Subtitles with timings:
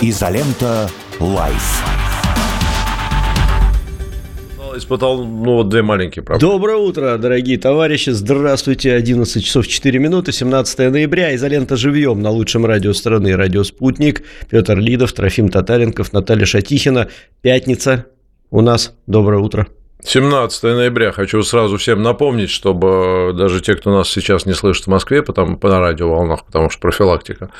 [0.00, 0.90] Изолента.
[1.20, 1.82] Live
[4.76, 6.52] испытал, ну, вот две маленькие проблемы.
[6.52, 8.10] Доброе утро, дорогие товарищи.
[8.10, 8.92] Здравствуйте.
[8.92, 11.34] 11 часов 4 минуты, 17 ноября.
[11.34, 13.34] Изолента живьем на лучшем радио страны.
[13.36, 14.22] Радио «Спутник».
[14.50, 17.08] Петр Лидов, Трофим Татаренков, Наталья Шатихина.
[17.40, 18.04] Пятница
[18.50, 18.94] у нас.
[19.06, 19.66] Доброе утро.
[20.04, 21.10] 17 ноября.
[21.10, 25.56] Хочу сразу всем напомнить, чтобы даже те, кто нас сейчас не слышит в Москве, потому,
[25.56, 27.50] по на радиоволнах, потому что профилактика,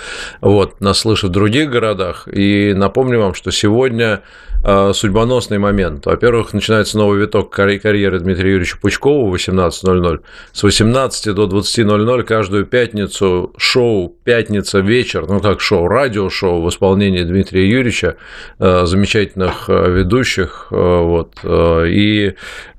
[0.40, 2.28] вот, нас слышат в других городах.
[2.30, 4.22] И напомню вам, что сегодня
[4.68, 6.06] а, судьбоносный момент.
[6.06, 10.20] Во-первых, начинается новый виток карьеры Дмитрия Юрьевича Пучкова в 18.00.
[10.52, 17.22] С 18 до 20.00 каждую пятницу шоу «Пятница вечер», ну как шоу, радиошоу в исполнении
[17.22, 18.16] Дмитрия Юрьевича,
[18.58, 22.25] а, замечательных а, ведущих, вот, и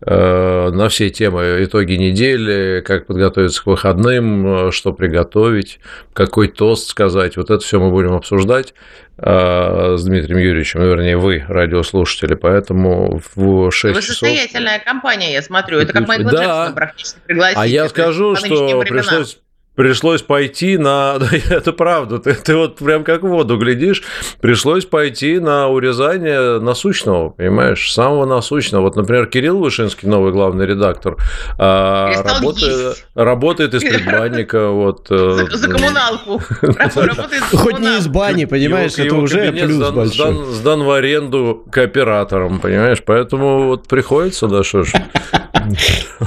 [0.01, 5.79] на все темы итоги недели, как подготовиться к выходным, что приготовить,
[6.13, 8.73] какой тост сказать, вот это все мы будем обсуждать.
[9.19, 14.17] А, с Дмитрием Юрьевичем, вернее, вы, радиослушатели, поэтому в 6 вы часов...
[14.17, 16.43] состоятельная компания, я смотрю, это как Майкл да.
[16.43, 17.57] Джексон практически пригласить.
[17.57, 19.39] А я скажу, что пришлось
[19.77, 21.17] пришлось пойти на...
[21.49, 24.03] Это правда, ты, ты вот прям как в воду глядишь,
[24.41, 28.81] пришлось пойти на урезание насущного, понимаешь, самого насущного.
[28.81, 31.17] Вот, например, Кирилл Вышинский, новый главный редактор,
[31.59, 34.69] а, работает, работает из предбанника.
[34.69, 36.41] Вот, э, за, за коммуналку.
[37.57, 40.53] Хоть не из бани, понимаешь, это уже плюс большой.
[40.53, 44.93] Сдан в аренду кооператором, понимаешь, поэтому вот приходится, да, что ж.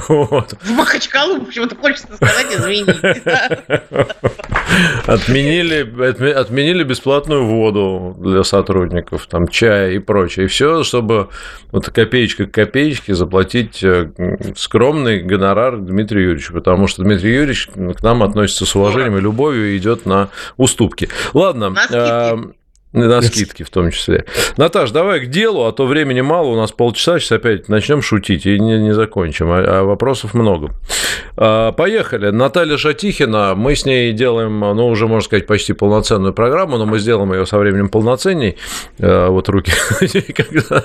[0.07, 0.53] Вот.
[0.61, 3.21] В Махачкалу почему-то хочется сказать, извините.
[5.05, 5.81] Отменили,
[6.33, 10.45] отменили бесплатную воду для сотрудников, там чай и прочее.
[10.45, 11.29] И все, чтобы
[11.71, 14.11] вот копеечка к копеечке заплатить э,
[14.55, 19.73] скромный гонорар Дмитрию Юрьевичу, потому что Дмитрий Юрьевич к нам относится с уважением и любовью
[19.73, 21.09] и идет на уступки.
[21.33, 21.73] Ладно.
[22.93, 24.25] На скидки в том числе.
[24.57, 28.45] Наташ, давай к делу, а то времени мало, у нас полчаса, сейчас опять начнем шутить
[28.45, 30.71] и не, не закончим, а, а вопросов много.
[31.37, 32.31] А, поехали.
[32.31, 36.99] Наталья Шатихина, мы с ней делаем, ну, уже, можно сказать, почти полноценную программу, но мы
[36.99, 38.57] сделаем ее со временем полноценней.
[38.99, 39.71] А, вот руки,
[40.33, 40.83] когда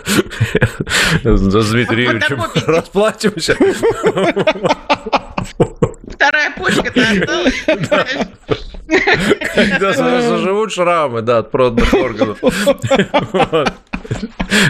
[1.25, 3.56] с Дмитрием Юрьевичем расплатимся.
[6.16, 7.65] Вторая почка-то осталась.
[9.54, 12.38] Когда заживут шрамы, да, от проданных органов.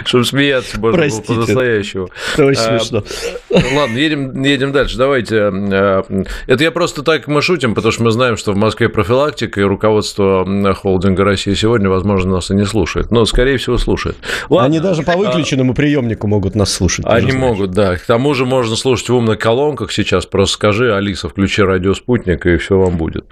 [0.05, 2.09] Чтобы смеяться можно было по-настоящему.
[2.33, 3.03] Это очень а, смешно.
[3.49, 4.97] Ладно, едем, едем дальше.
[4.97, 5.37] Давайте.
[5.51, 6.03] А,
[6.47, 9.63] это я просто так мы шутим, потому что мы знаем, что в Москве профилактика, и
[9.63, 13.11] руководство холдинга России сегодня, возможно, нас и не слушает.
[13.11, 14.17] Но, скорее всего, слушает.
[14.49, 14.65] Ладно.
[14.65, 17.05] Они даже по выключенному приемнику могут нас слушать.
[17.07, 17.95] Они могут, да.
[17.97, 20.25] К тому же можно слушать в умных колонках сейчас.
[20.25, 23.25] Просто скажи, Алиса, включи радио «Спутник», и все вам будет.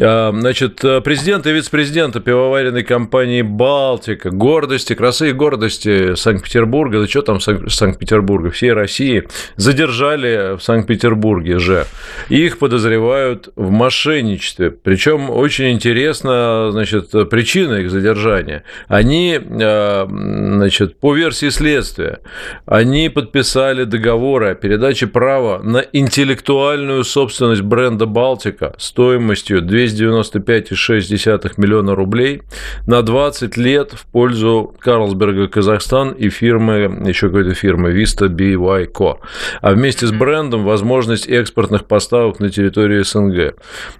[0.00, 7.22] А, значит, президент и вице-президента пивоваренной компании «Балтика», гордости, красы и гордости Санкт-Петербурга, да что
[7.22, 9.24] там Санкт-Петербурга, всей России,
[9.56, 11.86] задержали в Санкт-Петербурге же.
[12.28, 14.70] Их подозревают в мошенничестве.
[14.70, 18.62] Причем очень интересно, значит, причина их задержания.
[18.86, 22.20] Они, а, значит, по версии следствия,
[22.66, 32.42] они подписали договоры о передаче права на интеллектуальную собственность бренда «Балтика» стоимостью 295,6 миллиона рублей
[32.86, 39.18] на 20 лет в пользу Карлсберга Казахстан и фирмы, еще какой-то фирмы Vista BY Co.
[39.60, 43.54] А вместе с брендом возможность экспортных поставок на территории СНГ.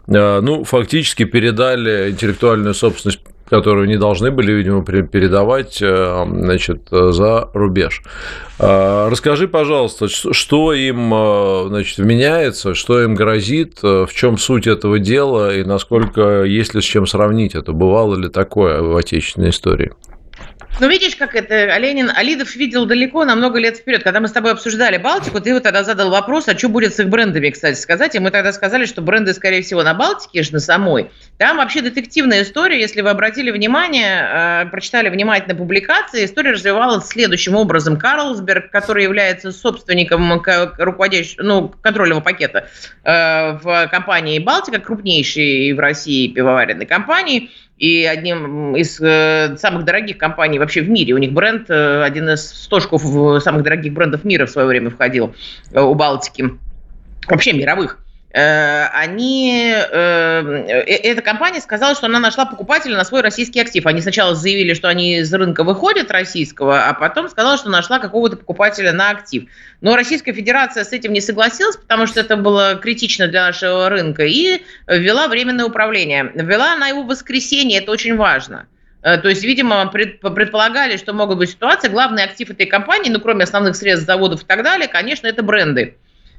[0.09, 7.51] А, ну, фактически передали интеллектуальную собственность которую не должны были, видимо, передавать э, значит, за
[7.55, 8.03] рубеж.
[8.59, 14.67] А, расскажи, пожалуйста, что им э, значит, вменяется, что им грозит, э, в чем суть
[14.67, 19.51] этого дела и насколько, есть ли с чем сравнить это, бывало ли такое в отечественной
[19.51, 19.93] истории?
[20.81, 24.05] Ну, видишь, как это Ленин, Алидов видел далеко, на много лет вперед.
[24.05, 27.01] Когда мы с тобой обсуждали Балтику, ты вот тогда задал вопрос, а что будет с
[27.01, 28.15] их брендами, кстати, сказать.
[28.15, 31.11] И мы тогда сказали, что бренды, скорее всего, на Балтике, же на самой.
[31.37, 37.57] Там вообще детективная история, если вы обратили внимание, э, прочитали внимательно публикации, история развивалась следующим
[37.57, 37.97] образом.
[37.97, 40.33] Карлсберг, который является собственником
[40.79, 42.69] руководящего, ну, контрольного пакета
[43.03, 50.19] э, в компании «Балтика», крупнейшей в России пивоваренной компании, и одним из э, самых дорогих
[50.19, 51.15] компаний вообще в мире.
[51.15, 53.03] У них бренд, э, один из стошков
[53.43, 55.35] самых дорогих брендов мира в свое время входил
[55.73, 56.51] э, у Балтики.
[57.29, 57.99] Вообще мировых.
[58.31, 63.87] Э, они, э, э, эта компания сказала, что она нашла покупателя на свой российский актив.
[63.87, 68.37] Они сначала заявили, что они из рынка выходят российского, а потом сказала, что нашла какого-то
[68.37, 69.45] покупателя на актив.
[69.81, 74.25] Но Российская Федерация с этим не согласилась, потому что это было критично для нашего рынка,
[74.25, 76.31] и ввела временное управление.
[76.35, 78.67] Ввела она его в воскресенье, это очень важно.
[79.01, 81.89] То есть, видимо, предполагали, что могут быть ситуации.
[81.89, 85.97] Главный актив этой компании, ну, кроме основных средств заводов и так далее, конечно, это бренды.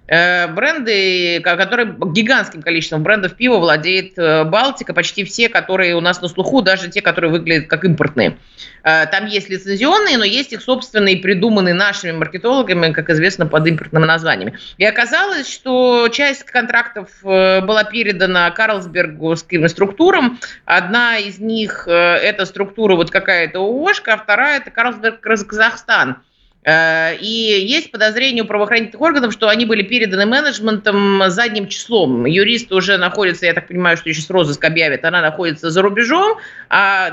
[0.09, 6.19] Э, бренды, которые гигантским количеством брендов пива владеет э, Балтика, почти все, которые у нас
[6.19, 8.37] на слуху, даже те, которые выглядят как импортные.
[8.83, 14.05] Э, там есть лицензионные, но есть их собственные, придуманные нашими маркетологами, как известно, под импортными
[14.05, 14.57] названиями.
[14.79, 20.39] И оказалось, что часть контрактов была передана Карлсбергским структурам.
[20.65, 26.17] Одна из них– это структура вот какая-то ООшка, а вторая– это Карлсберг Казахстан–
[26.65, 32.25] и есть подозрение у правоохранительных органов, что они были переданы менеджментом задним числом.
[32.25, 36.37] Юрист уже находится, я так понимаю, что сейчас розыск объявит, она находится за рубежом,
[36.69, 37.11] а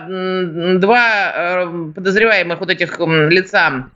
[0.78, 3.88] два э, подозреваемых вот этих лица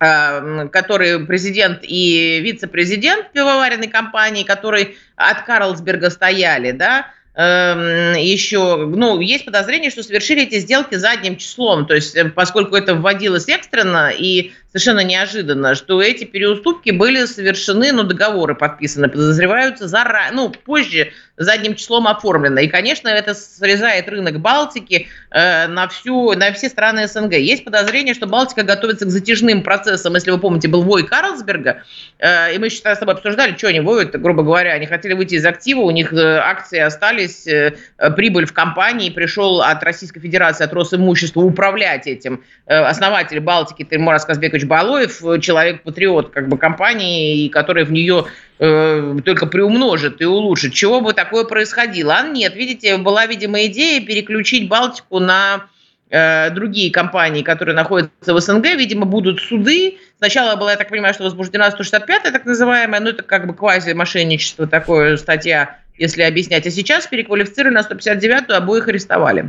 [0.00, 9.20] э, который президент и вице-президент пивоваренной компании, которые от Карлсберга стояли, да, Эм, еще, ну,
[9.20, 14.10] есть подозрение, что совершили эти сделки задним числом, то есть э, поскольку это вводилось экстренно
[14.10, 21.12] и совершенно неожиданно, что эти переуступки были совершены, ну, договоры подписаны, подозреваются заранее, ну, позже
[21.36, 22.60] задним числом оформлено.
[22.60, 27.32] И, конечно, это срезает рынок Балтики э, на, всю, на все страны СНГ.
[27.32, 30.14] Есть подозрение, что Балтика готовится к затяжным процессам.
[30.14, 31.82] Если вы помните, был вой Карлсберга,
[32.18, 34.72] э, и мы сейчас с тобой обсуждали, что они воют, грубо говоря.
[34.72, 37.74] Они хотели выйти из актива, у них э, акции остались, э,
[38.16, 42.44] прибыль в компании, пришел от Российской Федерации, от Росимущества управлять этим.
[42.66, 48.26] Э, основатель Балтики Тимур Казбекович Балоев, человек-патриот как бы компании, который в нее
[48.62, 50.74] Э, только приумножит и улучшит.
[50.74, 52.16] Чего бы такое происходило?
[52.16, 55.64] А нет, видите, была, видимо, идея переключить Балтику на
[56.10, 59.96] э, другие компании, которые находятся в СНГ, видимо, будут суды.
[60.18, 64.66] Сначала была, я так понимаю, что возбуждена 165-я, так называемая, ну, это как бы квази-мошенничество,
[64.66, 66.66] такое статья, если объяснять.
[66.66, 69.48] А сейчас переквалифицировали на 159-ю, обоих арестовали.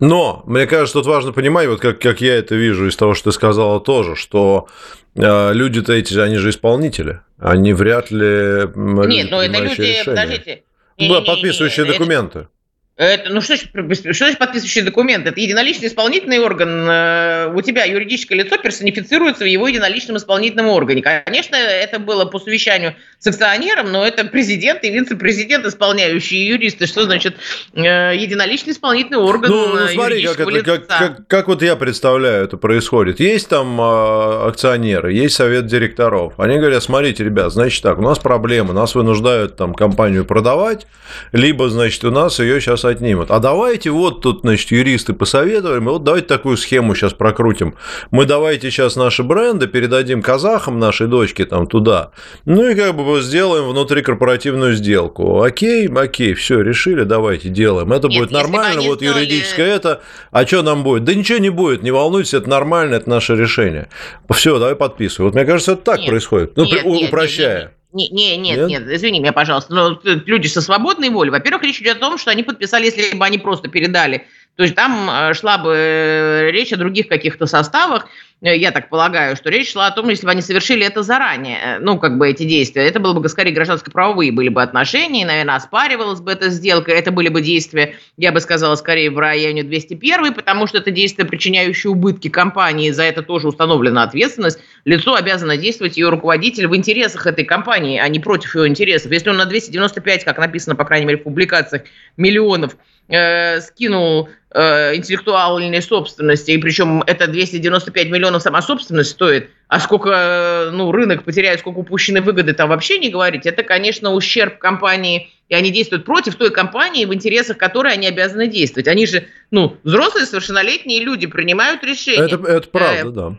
[0.00, 3.30] Но, мне кажется, тут важно понимать, вот как, как я это вижу из того, что
[3.30, 4.68] ты сказала тоже, что
[5.14, 8.68] э, люди-то эти, они же исполнители, они вряд ли...
[8.74, 10.04] Нет, но это люди, решения.
[10.04, 10.62] подождите.
[10.98, 12.38] Да, подписывающие документы.
[12.38, 12.48] Это,
[12.96, 13.72] ну что, что
[14.12, 15.26] значит подписывающий документ?
[15.26, 16.88] Это единоличный исполнительный орган.
[16.88, 21.02] Э, у тебя юридическое лицо персонифицируется в его единоличном исполнительном органе.
[21.02, 26.86] Конечно, это было по совещанию с акционером, но это президент и вице-президент, исполняющие юристы.
[26.86, 27.36] Что значит
[27.72, 27.80] э,
[28.14, 32.56] единоличный исполнительный орган ну, ну, смотри, как, это, как, как, как вот я представляю, это
[32.58, 33.18] происходит.
[33.18, 36.38] Есть там акционеры, есть совет директоров.
[36.38, 40.86] Они говорят, смотрите, ребят, значит так, у нас проблемы, нас вынуждают там компанию продавать,
[41.32, 43.30] либо, значит, у нас ее сейчас отнимут.
[43.30, 47.74] А давайте вот тут, значит, юристы посоветовали, мы вот давайте такую схему сейчас прокрутим.
[48.10, 52.10] Мы давайте сейчас наши бренды передадим казахам, нашей дочке там туда,
[52.44, 55.42] ну и как бы сделаем внутрикорпоративную сделку.
[55.42, 57.92] Окей, окей, все, решили, давайте делаем.
[57.92, 59.20] Это Нет, будет нормально, вот сделали...
[59.20, 60.02] юридическое это.
[60.30, 61.04] А что нам будет?
[61.04, 63.88] Да ничего не будет, не волнуйтесь, это нормально, это наше решение.
[64.30, 65.26] Все, давай подписывай.
[65.26, 67.58] Вот мне кажется, это так нет, происходит, ну, нет, упрощая.
[67.58, 71.30] Нет, нет, не, не, нет, нет, нет, извини меня, пожалуйста, но люди со свободной волей.
[71.30, 74.26] Во-первых, речь идет о том, что они подписали, если бы они просто передали
[74.56, 78.06] то есть там э, шла бы э, речь о других каких-то составах.
[78.40, 81.78] Э, я так полагаю, что речь шла о том, если бы они совершили это заранее,
[81.80, 86.20] ну, как бы эти действия, это было бы скорее гражданско-правовые были бы отношения, наверное, оспаривалась
[86.20, 90.66] бы эта сделка, это были бы действия, я бы сказала, скорее в районе 201, потому
[90.66, 94.58] что это действия, причиняющие убытки компании, за это тоже установлена ответственность.
[94.84, 99.12] Лицо обязано действовать, ее руководитель, в интересах этой компании, а не против ее интересов.
[99.12, 101.82] Если он на 295, как написано, по крайней мере, в публикациях,
[102.16, 102.76] миллионов
[103.08, 110.10] э, скинул э, интеллектуальной собственности, и причем это 295 миллионов сама собственность стоит, а сколько
[110.10, 115.30] э, ну, рынок потеряет, сколько упущенной выгоды, там вообще не говорить, это, конечно, ущерб компании,
[115.48, 118.86] и они действуют против той компании, в интересах которой они обязаны действовать.
[118.86, 122.32] Они же, ну, взрослые, совершеннолетние люди принимают решения.
[122.32, 123.36] Это, это правда, э, да.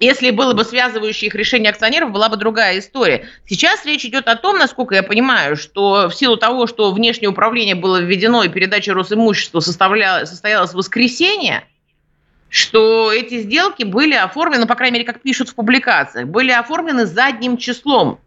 [0.00, 3.28] Если было бы связывающее их решение акционеров, была бы другая история.
[3.46, 7.74] Сейчас речь идет о том, насколько я понимаю, что в силу того, что внешнее управление
[7.74, 11.64] было введено и передача Росимущества состоялась в воскресенье,
[12.48, 17.04] что эти сделки были оформлены, ну, по крайней мере, как пишут в публикациях, были оформлены
[17.04, 18.20] задним числом.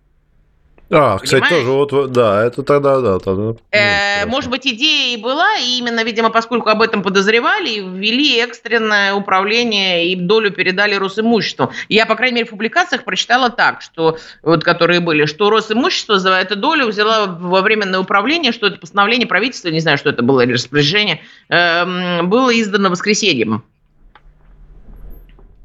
[0.90, 3.56] А, кстати, тоже вот, да, это тогда, да, тогда.
[3.72, 9.14] Э, может быть, идея и была, и именно, видимо, поскольку об этом подозревали, ввели экстренное
[9.14, 11.72] управление и долю передали Росимуществу.
[11.90, 16.34] Я, по крайней мере, в публикациях прочитала так, что, вот, которые были, что Росимущество за
[16.34, 20.42] эту долю взяла во временное управление, что это постановление правительства, не знаю, что это было,
[20.42, 23.64] или распоряжение, э, было издано воскресеньем.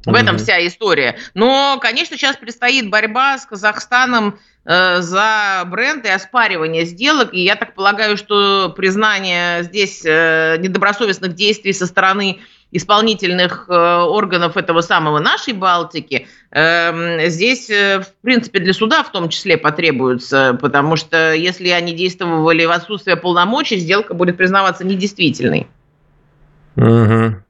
[0.05, 1.17] В этом вся история.
[1.33, 7.33] Но, конечно, сейчас предстоит борьба с Казахстаном за бренд и оспаривание сделок.
[7.33, 12.39] И я так полагаю, что признание здесь э, недобросовестных действий со стороны
[12.71, 19.11] исполнительных э, органов этого самого нашей Балтики, эм, здесь, э, в принципе, для суда в
[19.11, 25.67] том числе потребуется, потому что если они действовали в отсутствие полномочий, сделка будет признаваться недействительной.
[26.75, 27.41] Угу.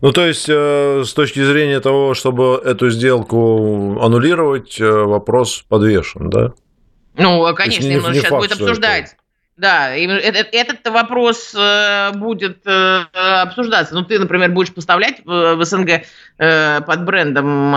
[0.00, 6.52] Ну, то есть, э, с точки зрения того, чтобы эту сделку аннулировать, вопрос подвешен, да?
[7.16, 9.04] Ну, конечно, им сейчас факт, будет обсуждать.
[9.04, 9.25] Это
[9.56, 13.04] да, этот, этот вопрос э, будет э,
[13.42, 13.94] обсуждаться.
[13.94, 16.02] Ну, ты, например, будешь поставлять в СНГ
[16.38, 17.72] э, под брендом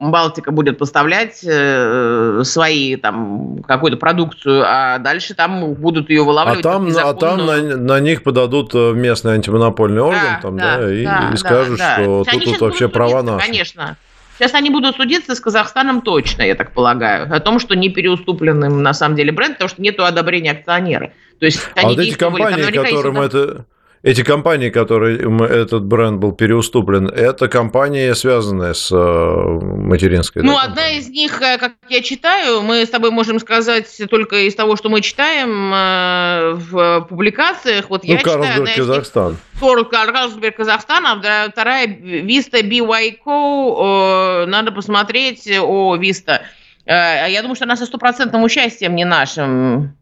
[0.00, 6.60] Балтика будет поставлять свои там какую-то продукцию, а дальше там будут ее вылавливать.
[6.60, 10.92] А там, а там на, на них подадут местный антимонопольный орган, да, там, да, да,
[10.92, 12.32] и, да, и скажут, да, что да.
[12.32, 13.44] тут, тут вообще права наши.
[13.44, 13.98] Конечно.
[14.38, 18.82] Сейчас они будут судиться с Казахстаном точно, я так полагаю, о том, что не переуступленным
[18.82, 21.12] на самом деле бренд, потому что нет одобрения акционера.
[21.38, 23.66] То есть а вот эти компании, которым это...
[24.02, 30.42] Эти компании, которые этот бренд был переуступлен, это компании, связанные с э, материнской.
[30.42, 34.46] Ну, да, одна из них, э, как я читаю, мы с тобой можем сказать только
[34.46, 37.90] из того, что мы читаем э, в публикациях.
[37.90, 39.36] Вот ну, я Карлсберг, читаю, Казахстан.
[39.58, 44.46] Карлсберг, Казахстан, а вторая Vista BYCO.
[44.46, 46.42] Надо посмотреть о Vista.
[46.86, 49.96] Я думаю, что она со стопроцентным участием не нашим.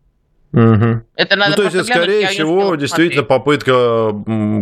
[0.54, 1.02] Угу.
[1.16, 4.12] Это надо ну, то есть, это, скорее всего, действительно попытка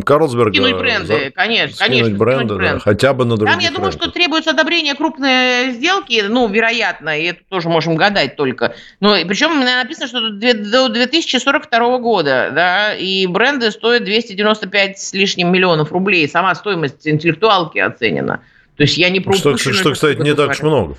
[0.07, 0.51] Карлсберга...
[0.51, 1.31] Кинуть бренды, за...
[1.33, 2.17] конечно, конечно.
[2.17, 2.75] бренды, кинуть бренды.
[2.77, 7.19] Да, хотя бы на других Там, я думаю, что требуется одобрение крупной сделки, ну, вероятно,
[7.21, 8.75] и это тоже можем гадать только.
[9.01, 15.93] Ну, причем написано, что до 2042 года, да, и бренды стоят 295 с лишним миллионов
[15.93, 16.27] рублей.
[16.27, 18.41] Сама стоимость интеллектуалки оценена.
[18.79, 20.97] То есть я не про Что, что, что кстати, не так уж много.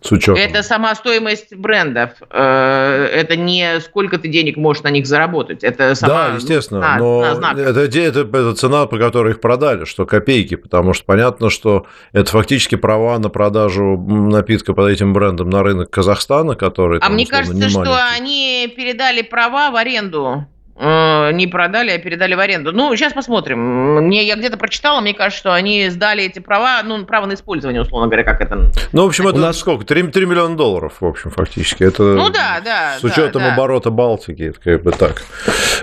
[0.00, 0.36] С учетом.
[0.36, 2.10] Это сама стоимость брендов.
[2.30, 5.64] Э, это не сколько ты денег можешь на них заработать.
[5.64, 6.80] Это сама, да, естественно.
[6.80, 10.54] На, но на это, это, это цена, по которой их продали, что копейки.
[10.54, 15.90] Потому что понятно, что это фактически права на продажу напитка под этим брендом на рынок
[15.90, 16.98] Казахстана, который.
[16.98, 20.46] А там, мне кажется, что они передали права в аренду
[20.78, 22.72] не продали, а передали в аренду.
[22.72, 23.58] Ну, сейчас посмотрим.
[24.04, 27.82] Мне, я где-то прочитала, мне кажется, что они сдали эти права, ну, право на использование,
[27.82, 28.70] условно говоря, как это...
[28.92, 29.84] Ну, в общем, это У нас сколько?
[29.84, 31.82] 3, 3 миллиона долларов, в общем, фактически.
[31.82, 32.96] Это ну, да, да.
[33.00, 35.22] С учетом да, оборота Балтики, это как бы так.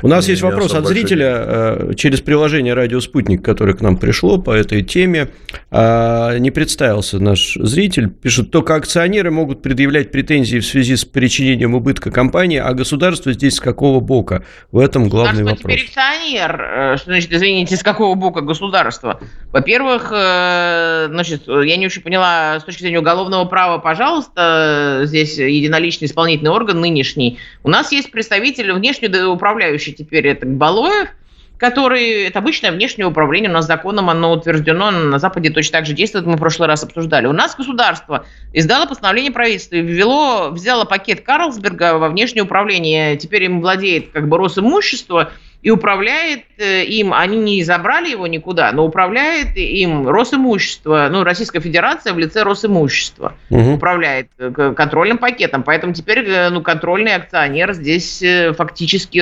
[0.01, 4.37] У нас есть вопрос от зрителя э, через приложение «Радио Спутник», которое к нам пришло
[4.37, 5.29] по этой теме.
[5.71, 8.09] А, не представился наш зритель.
[8.09, 13.55] Пишет, только акционеры могут предъявлять претензии в связи с причинением убытка компании, а государство здесь
[13.55, 14.43] с какого бока?
[14.71, 15.59] В этом главный вопрос.
[15.59, 16.61] теперь акционер.
[16.61, 19.19] Э, что значит, извините, с какого бока государства?
[19.51, 26.05] Во-первых, э, значит, я не очень поняла с точки зрения уголовного права, пожалуйста, здесь единоличный
[26.05, 27.39] исполнительный орган нынешний.
[27.63, 31.09] У нас есть представитель внешне управляющий теперь, это Балоев,
[31.57, 35.93] который, это обычное внешнее управление, у нас законом оно утверждено, на Западе точно так же
[35.93, 37.27] действует, мы в прошлый раз обсуждали.
[37.27, 43.61] У нас государство издало постановление правительства, ввело, взяло пакет Карлсберга во внешнее управление, теперь им
[43.61, 45.31] владеет как бы Росимущество,
[45.65, 51.59] и управляет э, им, они не забрали его никуда, но управляет им Росимущество, ну, Российская
[51.59, 53.73] Федерация в лице Росимущества угу.
[53.73, 55.63] управляет э, контрольным пакетом.
[55.63, 58.23] Поэтому теперь э, ну, контрольный акционер здесь
[58.55, 59.17] фактически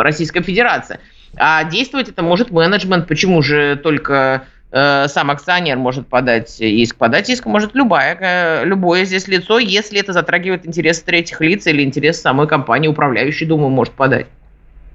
[0.00, 0.98] Российская Федерация.
[1.36, 3.06] А действовать это может менеджмент.
[3.06, 6.96] Почему же только сам акционер может подать иск.
[6.96, 12.22] Подать иск может любая, любое здесь лицо, если это затрагивает интересы третьих лиц или интересы
[12.22, 14.28] самой компании, управляющей, думаю, может подать.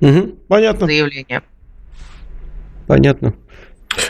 [0.01, 0.85] Угу, понятно.
[0.85, 1.41] Заявление.
[2.87, 3.33] Понятно.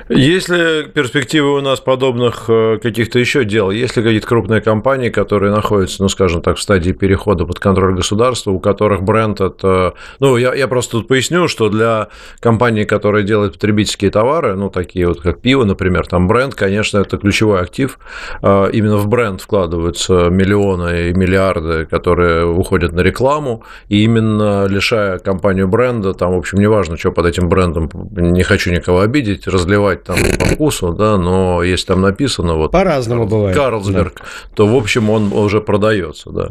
[0.10, 3.72] Есть ли перспективы у нас подобных э, каких-то еще дел?
[3.72, 7.96] Есть ли какие-то крупные компании, которые находятся, ну, скажем так, в стадии перехода под контроль
[7.96, 9.94] государства, у которых бренд это...
[10.20, 15.08] Ну, я, я просто тут поясню, что для компании, которая делает потребительские товары, ну, такие
[15.08, 18.00] вот, как пиво, например, там бренд, конечно, это ключевой актив.
[18.42, 25.20] А, именно в бренд вкладываются миллионы и миллиарды, которые уходят на рекламу, и именно лишая
[25.20, 29.77] компанию бренда, там, в общем, неважно, что под этим брендом, не хочу никого обидеть, разливать
[29.78, 33.56] называть там по вкусу, да, но если там написано вот по-разному бывает.
[33.56, 34.26] Карлсберг, да.
[34.56, 36.50] то в общем он уже продается, да.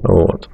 [0.00, 0.48] Вот.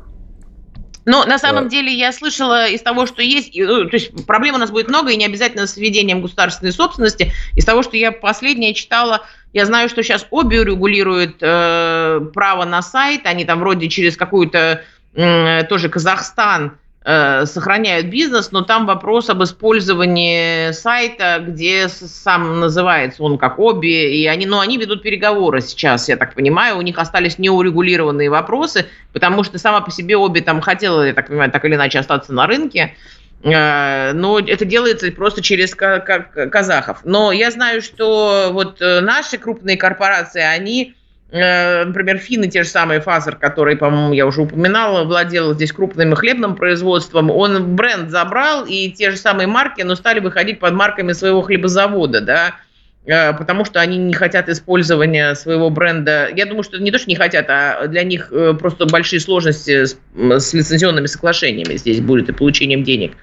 [1.05, 1.71] Но на самом да.
[1.71, 5.11] деле я слышала из того, что есть, ну, то есть проблем у нас будет много,
[5.11, 7.33] и не обязательно с введением государственной собственности.
[7.55, 9.23] Из того, что я последнее читала,
[9.55, 14.83] я знаю, что сейчас ОБИ регулирует э, право на сайт, они там вроде через какую-то
[15.15, 16.77] э, тоже Казахстан
[17.09, 24.27] сохраняют бизнес, но там вопрос об использовании сайта, где сам называется он как Оби, и
[24.27, 29.43] они, ну, они ведут переговоры сейчас, я так понимаю, у них остались неурегулированные вопросы, потому
[29.43, 32.47] что сама по себе Оби там хотела, я так понимаю, так или иначе остаться на
[32.47, 32.95] рынке,
[33.43, 36.99] э, но это делается просто через казахов.
[37.05, 40.98] Но я знаю, что вот э, наши крупные корпорации, они Э,
[41.31, 46.57] например, финны, те же самые Фазер, который, по-моему, я уже упоминала, владел здесь крупным хлебным
[46.57, 51.43] производством, он бренд забрал, и те же самые марки, но стали выходить под марками своего
[51.43, 52.68] хлебозавода, да, Э,
[53.09, 56.29] потому что они не хотят использования своего бренда.
[56.35, 59.85] Я думаю, что не то, что не хотят, а для них э, просто большие сложности
[59.87, 63.17] с, с лицензионными соглашениями здесь будет и получением денег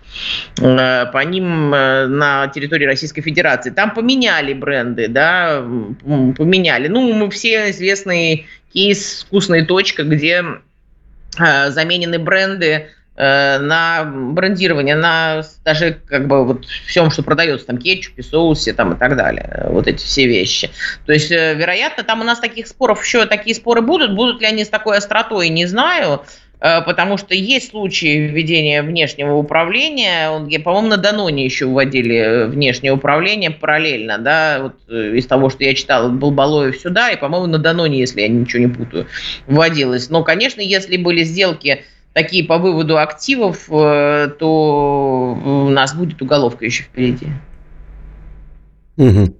[0.60, 3.70] э, по ним на территории Российской Федерации.
[3.70, 5.64] Там поменяли бренды, да,
[6.04, 6.88] поменяли.
[6.88, 10.44] Ну, мы все известный кейс «Вкусная точка», где
[11.38, 18.24] заменены бренды Э, на брендирование, на даже как бы вот всем, что продается, там кетчупе,
[18.24, 20.70] соусе там и так далее, вот эти все вещи.
[21.06, 24.48] То есть, э, вероятно, там у нас таких споров еще такие споры будут, будут ли
[24.48, 26.24] они с такой остротой, не знаю,
[26.60, 33.52] э, потому что есть случаи введения внешнего управления, по-моему, на Даноне еще вводили внешнее управление
[33.52, 38.00] параллельно, да, вот из того, что я читала, был Балоев сюда, и, по-моему, на Даноне,
[38.00, 39.08] если я ничего не путаю,
[39.48, 40.10] вводилось.
[40.10, 46.64] Но, конечно, если были сделки такие по выводу активов, э, то у нас будет уголовка
[46.64, 47.28] еще впереди.
[48.96, 49.36] Угу.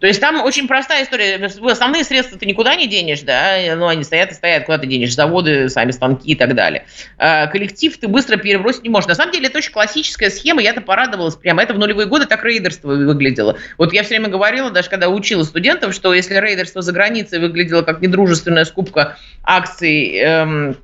[0.00, 1.36] То есть там очень простая история.
[1.70, 5.14] Основные средства ты никуда не денешь, да, ну они стоят и стоят, куда ты денешь,
[5.14, 6.84] заводы, сами станки и так далее.
[7.16, 9.06] А коллектив ты быстро перебросить не можешь.
[9.06, 11.62] На самом деле это очень классическая схема, я-то порадовалась прямо.
[11.62, 13.56] Это в нулевые годы так рейдерство выглядело.
[13.78, 17.82] Вот я все время говорила, даже когда учила студентов, что если рейдерство за границей выглядело
[17.82, 20.76] как недружественная скупка акций эм,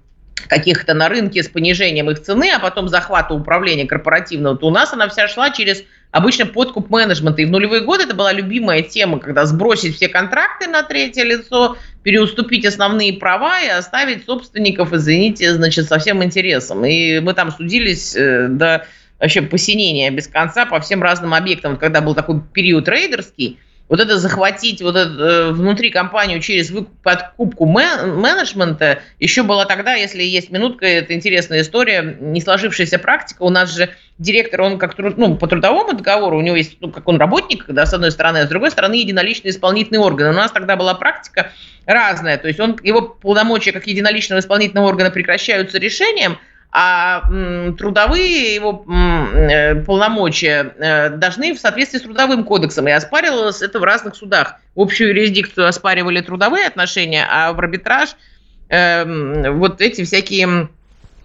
[0.48, 4.92] каких-то на рынке с понижением их цены, а потом захвата управления корпоративного, то у нас
[4.92, 7.42] она вся шла через обычно подкуп менеджмента.
[7.42, 11.76] И в нулевые годы это была любимая тема, когда сбросить все контракты на третье лицо,
[12.02, 16.84] переуступить основные права и оставить собственников, извините, значит, со всем интересом.
[16.84, 18.86] И мы там судились э, до
[19.18, 21.76] вообще посинения без конца по всем разным объектам.
[21.76, 23.58] Когда был такой период рейдерский,
[23.92, 30.22] вот это захватить вот это, э, внутри компанию через подкупку менеджмента еще была тогда, если
[30.22, 33.42] есть минутка, это интересная история, не сложившаяся практика.
[33.42, 37.06] У нас же директор, он как ну, по трудовому договору, у него есть, ну, как
[37.06, 40.30] он работник, да, с одной стороны, а с другой стороны единоличный исполнительный орган.
[40.30, 41.52] У нас тогда была практика
[41.84, 46.38] разная, то есть он, его полномочия как единоличного исполнительного органа прекращаются решением–
[46.74, 47.22] а
[47.76, 52.88] трудовые его э, полномочия э, должны в соответствии с трудовым кодексом.
[52.88, 54.56] И оспаривалось это в разных судах.
[54.74, 58.16] В общую юрисдикцию оспаривали трудовые отношения, а в арбитраж
[58.70, 60.70] эм, вот эти всякие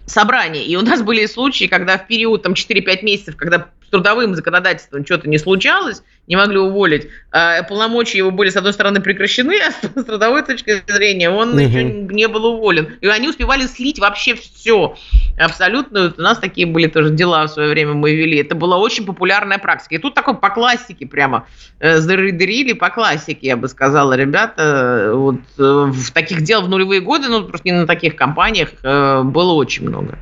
[0.04, 0.64] собрания.
[0.64, 5.04] И у нас были случаи, когда в период там, 4-5 месяцев, когда с трудовым законодательством
[5.06, 9.70] что-то не случалось, не могли уволить, а полномочия его были, с одной стороны, прекращены, а
[9.70, 11.58] с трудовой точки зрения он угу.
[11.58, 12.98] еще не был уволен.
[13.00, 14.94] И они успевали слить вообще все.
[15.38, 16.12] Абсолютно.
[16.16, 18.38] У нас такие были тоже дела в свое время мы вели.
[18.38, 19.94] Это была очень популярная практика.
[19.94, 21.46] И тут такой по классике прямо
[21.80, 25.12] э, по классике, я бы сказала, ребята.
[25.14, 29.22] Вот э, в таких дел в нулевые годы, ну, просто не на таких компаниях, э,
[29.22, 30.18] было очень много.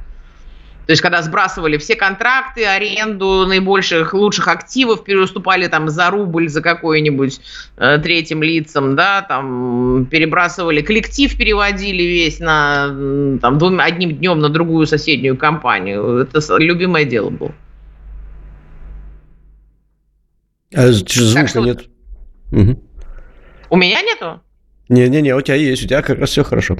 [0.87, 6.63] То есть, когда сбрасывали все контракты, аренду наибольших, лучших активов, переуступали там за рубль, за
[6.63, 7.41] какой-нибудь
[7.77, 12.87] э, третьим лицам, да, там перебрасывали, коллектив переводили весь на,
[13.43, 16.19] там, двум, одним днем на другую соседнюю компанию.
[16.19, 17.53] Это любимое дело было.
[20.73, 21.61] А звука что...
[21.61, 21.85] нет.
[22.53, 22.83] Угу.
[23.71, 24.41] У меня нету?
[24.89, 26.77] Не-не-не, у тебя есть, у тебя как раз все хорошо.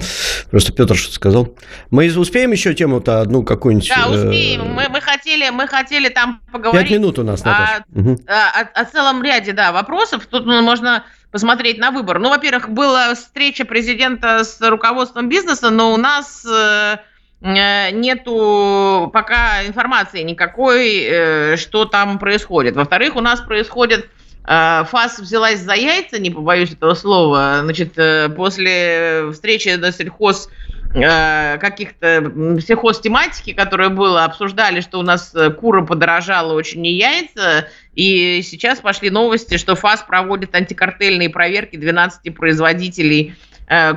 [0.49, 1.55] Просто Петр что-то сказал.
[1.91, 3.89] Мы успеем еще тему-то одну какую-нибудь?
[3.89, 4.73] Да, э, успеем.
[4.73, 6.87] Мы, мы, хотели, мы хотели там поговорить.
[6.87, 7.83] Пять минут у нас, Наташа.
[7.93, 8.17] О, угу.
[8.27, 10.25] о, о, о целом ряде, да, вопросов.
[10.25, 12.19] Тут ну, можно посмотреть на выбор.
[12.19, 16.97] Ну, во-первых, была встреча президента с руководством бизнеса, но у нас э,
[17.41, 22.77] э нету пока информации никакой, э, что там происходит.
[22.77, 24.09] Во-вторых, у нас происходит
[24.47, 30.49] ФАС взялась за яйца, не побоюсь этого слова, значит, э, после встречи на сельхоз
[30.95, 32.31] э, каких-то
[32.65, 38.41] сельхоз тематики, которая была, обсуждали, что у нас э, кура подорожала очень не яйца, и
[38.41, 43.35] сейчас пошли новости, что ФАС проводит антикартельные проверки 12 производителей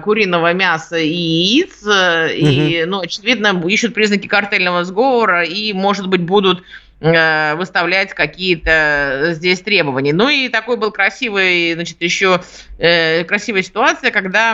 [0.02, 1.92] куриного мяса и яиц, угу.
[2.34, 6.64] и, ну, очевидно, ищут признаки картельного сговора, и, может быть, будут
[7.00, 10.12] выставлять какие-то здесь требования.
[10.12, 12.42] Ну и такой был красивый, значит, еще
[12.78, 14.52] э, красивая ситуация, когда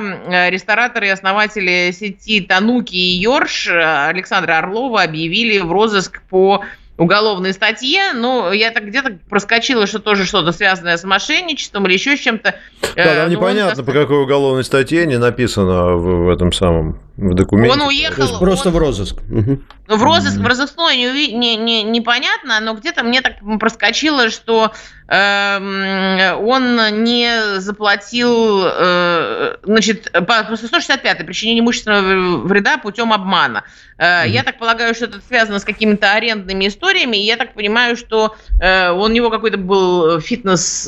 [0.48, 6.64] рестораторы и основатели сети Тануки и Йорш Александра Орлова объявили в розыск по
[6.98, 8.12] уголовной статье.
[8.14, 12.54] Ну, я так где-то проскочила, что тоже что-то связанное с мошенничеством или еще с чем-то.
[12.96, 13.86] Да, там ну, непонятно, он...
[13.86, 17.72] по какой уголовной статье не написано в, в этом самом в документе.
[17.72, 18.38] Он уехал.
[18.38, 18.74] просто он...
[18.74, 19.16] в розыск.
[19.30, 19.60] Угу.
[19.88, 24.72] В розыск, в розыскной не, не, не, непонятно, но где-то мне так проскочило, что
[25.05, 33.62] э, он не заплатил, э, значит, по 165-й причинение имущественного вреда путем обмана.
[33.98, 34.28] Угу.
[34.28, 38.36] Я так полагаю, что это связано с какими-то арендными историями, и я так понимаю, что
[38.60, 40.86] э, у него какой-то был фитнес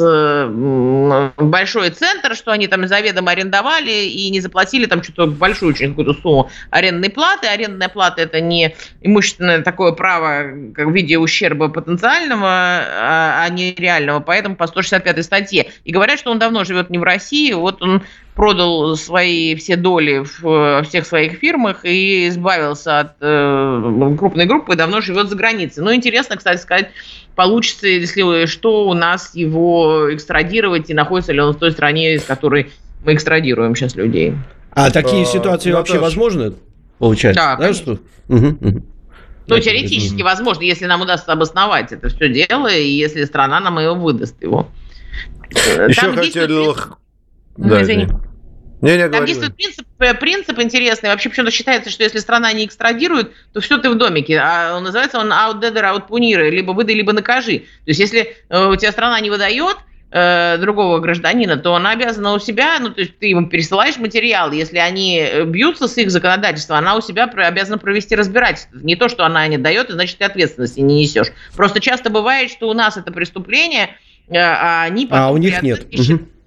[1.37, 6.21] большой центр, что они там заведомо арендовали и не заплатили там что-то большую очень какую-то
[6.21, 7.47] сумму арендной платы.
[7.47, 13.75] Арендная плата– это не имущественное такое право как в виде ущерба потенциального, а, а не
[13.75, 15.71] реального, поэтому по 165 статье.
[15.85, 18.03] И говорят, что он давно живет не в России, вот он
[18.35, 24.77] продал свои все доли в всех своих фирмах и избавился от э, крупной группы и
[24.77, 25.83] давно живет за границей.
[25.83, 26.91] Ну, интересно, кстати сказать,
[27.35, 32.25] получится, если что, у нас его экстрадировать и находится ли он в той стране, из
[32.25, 32.71] которой
[33.05, 34.35] мы экстрадируем сейчас людей.
[34.71, 35.77] А такие а, ситуации Наташа.
[35.77, 36.55] вообще возможны?
[36.99, 37.99] Получается, да, да что?
[38.29, 38.83] Угу, угу.
[39.49, 43.95] Ну, теоретически возможно, если нам удастся обосновать это все дело, и если страна нам его
[43.95, 44.69] выдаст его.
[45.51, 46.75] Еще Там хотели...
[47.57, 48.09] Да, извини.
[48.81, 51.09] Не, не, Там действует принцип, э, принцип интересный.
[51.09, 54.39] Вообще почему-то считается, что если страна не экстрадирует, то все ты в домике.
[54.39, 56.49] А он называется он out deader, out punire.
[56.49, 57.59] Либо выдай, либо накажи.
[57.59, 59.77] То есть если э, у тебя страна не выдает,
[60.11, 64.53] Э, другого гражданина, то она обязана у себя, ну, то есть ты ему пересылаешь материал,
[64.53, 68.79] если они э, бьются с их законодательством, она у себя обязана провести разбирательство.
[68.79, 71.27] Не то, что она не дает, и значит ты ответственности не несешь.
[71.55, 73.97] Просто часто бывает, что у нас это преступление,
[74.29, 75.25] э, а они потом...
[75.25, 75.87] А у них нет.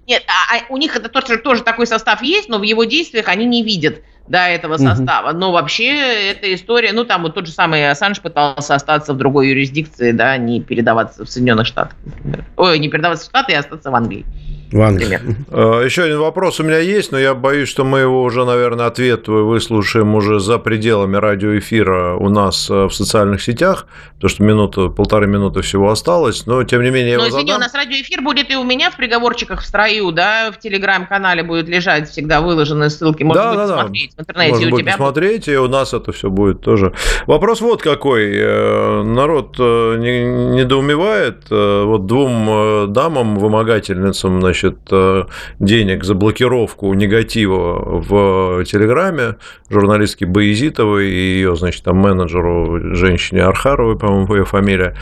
[0.08, 3.28] Нет, а, а у них это тоже, тоже такой состав есть, но в его действиях
[3.28, 5.30] они не видят до этого состава.
[5.30, 5.38] Угу.
[5.38, 9.48] Но вообще эта история, ну там вот тот же самый Ассанж пытался остаться в другой
[9.48, 12.44] юрисдикции, да, не передаваться в Соединенных Штатах, например.
[12.56, 14.24] Ой, не передаваться в Штаты и остаться в Англии.
[14.72, 15.20] В Англии.
[15.50, 18.86] Э, еще один вопрос у меня есть, но я боюсь, что мы его уже, наверное,
[18.86, 24.88] ответ выслушаем уже за пределами радиоэфира у нас э, в социальных сетях, потому что минута,
[24.88, 27.56] полторы минуты всего осталось, но тем не менее Но, извини, задам.
[27.56, 31.68] у нас радиоэфир будет и у меня в приговорчиках в строю, да, в телеграм-канале будет
[31.68, 34.16] лежать всегда выложенные ссылки, можно да, будет да, смотреть да.
[34.16, 34.52] в интернете.
[34.52, 36.94] Можно будет посмотреть, и у нас это все будет тоже.
[37.26, 38.32] Вопрос вот какой.
[38.34, 45.24] Э, народ недоумевает, вот двум дамам, вымогательницам, значит, значит, э,
[45.58, 49.36] денег за блокировку негатива в Телеграме
[49.68, 54.96] журналистки Боязитовой и ее, значит, там менеджеру, женщине Архаровой, по-моему, ее фамилия.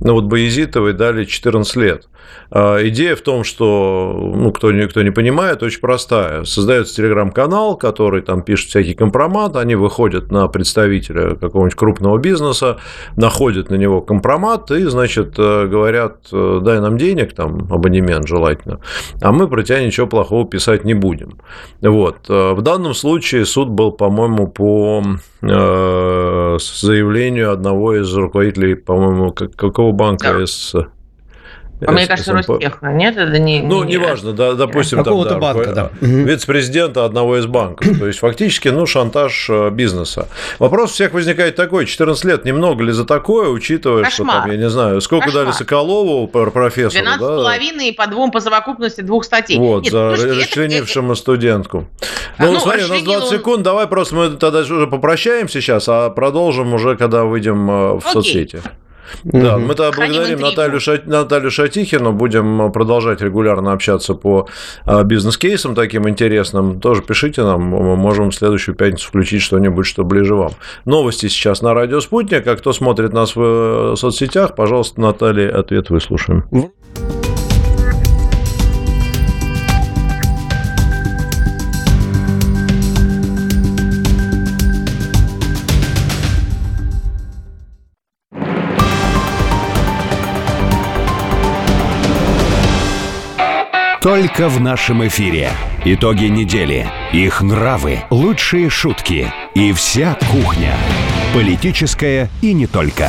[0.00, 2.08] Ну вот Боязитовой дали 14 лет.
[2.50, 6.44] А, идея в том, что, ну, кто, кто не понимает, очень простая.
[6.44, 12.78] Создается телеграм-канал, который там пишет всякий компромат, они выходят на представителя какого-нибудь крупного бизнеса,
[13.16, 18.80] находят на него компромат и, значит, э, говорят, э, дай нам денег, там, абонемент желательно,
[19.20, 21.38] а мы про тебя ничего плохого писать не будем.
[21.80, 22.28] Вот.
[22.28, 25.02] Э, в данном случае суд был, по-моему, по
[25.40, 30.42] заявлению одного из руководителей, по-моему, какого банка да.
[30.42, 30.74] из
[31.80, 33.16] а мне кажется, Ростеха, нет?
[33.16, 35.90] Это не, ну, не неважно, да, допустим, Какого-то там, да, банка, да.
[36.00, 37.98] вице-президента одного из банков.
[37.98, 40.28] То есть, фактически, ну, шантаж э, бизнеса.
[40.58, 44.36] Вопрос у всех возникает такой, 14 лет немного ли за такое, учитывая, Кошмар.
[44.36, 45.44] что там, я не знаю, сколько Кошмар.
[45.44, 47.26] дали Соколову, профессору, 12 да?
[47.26, 49.58] половиной по двум по совокупности двух статей.
[49.58, 51.20] Вот, Нет, за расчленившему это...
[51.20, 51.88] студентку.
[52.38, 53.30] Ну, а, ну, смотри, у нас 20 он...
[53.30, 57.98] секунд, давай просто мы тогда уже попрощаемся сейчас, а продолжим уже, когда выйдем э, в
[57.98, 58.12] Окей.
[58.12, 58.62] соцсети.
[59.24, 61.06] Да, мы тогда благодарим Наталью, Шат...
[61.06, 64.48] Наталью Шатихину, будем продолжать регулярно общаться по
[64.84, 66.80] а, бизнес-кейсам таким интересным.
[66.80, 70.52] Тоже пишите нам, мы можем в следующую пятницу включить что-нибудь, что ближе вам.
[70.84, 75.90] Новости сейчас на радио «Спутник», а кто смотрит нас в э, соцсетях, пожалуйста, Наталья, ответ
[75.90, 76.44] выслушаем.
[94.04, 95.50] Только в нашем эфире.
[95.86, 100.76] Итоги недели, их нравы, лучшие шутки и вся кухня.
[101.32, 103.08] Политическая и не только.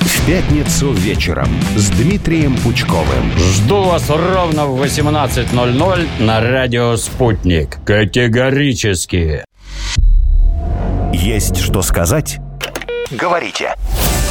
[0.00, 3.30] В пятницу вечером с Дмитрием Пучковым.
[3.36, 7.76] Жду вас ровно в 18.00 на радио «Спутник».
[7.84, 9.44] Категорически.
[11.12, 12.38] Есть что сказать?
[13.10, 13.74] Говорите.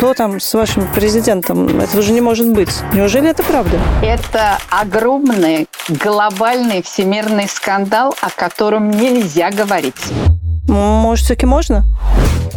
[0.00, 1.78] что там с вашим президентом?
[1.78, 2.70] Это же не может быть.
[2.94, 3.78] Неужели это правда?
[4.02, 10.02] Это огромный глобальный всемирный скандал, о котором нельзя говорить.
[10.66, 11.84] Может, все-таки можно?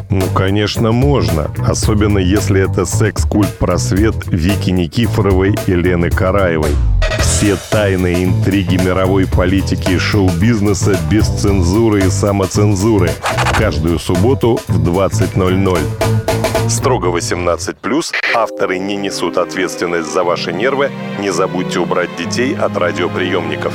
[0.10, 1.52] Ну, конечно, можно.
[1.68, 6.72] Особенно если это секс-культ-просвет Вики Никифоровой и Лены Караевой.
[7.20, 13.12] Все тайные интриги мировой политики и шоу-бизнеса без цензуры и самоцензуры.
[13.58, 16.33] Каждую субботу в 20.00.
[16.70, 20.92] Строго 18+, авторы не несут ответственность за ваши нервы.
[21.20, 23.74] Не забудьте убрать детей от радиоприемников.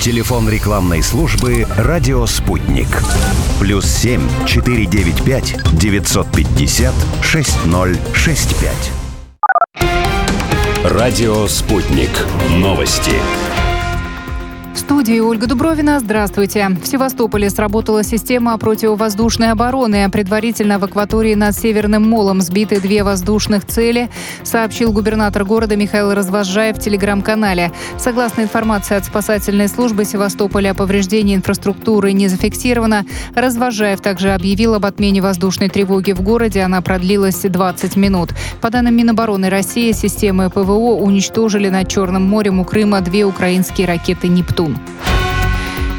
[0.00, 2.88] Телефон рекламной службы «Радио Спутник».
[3.60, 8.74] Плюс 7 495 950 6065.
[10.84, 12.10] Радио «Спутник».
[12.50, 13.12] Новости.
[14.72, 15.98] В студии Ольга Дубровина.
[15.98, 16.68] Здравствуйте.
[16.68, 20.08] В Севастополе сработала система противовоздушной обороны.
[20.10, 24.10] Предварительно в акватории над Северным Молом сбиты две воздушных цели,
[24.44, 27.72] сообщил губернатор города Михаил Развожаев в телеграм-канале.
[27.98, 33.04] Согласно информации от спасательной службы Севастополя, повреждение инфраструктуры не зафиксировано.
[33.34, 36.60] Развожаев также объявил об отмене воздушной тревоги в городе.
[36.60, 38.30] Она продлилась 20 минут.
[38.60, 44.28] По данным Минобороны России, системы ПВО уничтожили над Черным морем у Крыма две украинские ракеты
[44.28, 44.59] «Нептун».
[44.60, 45.19] 度嘛。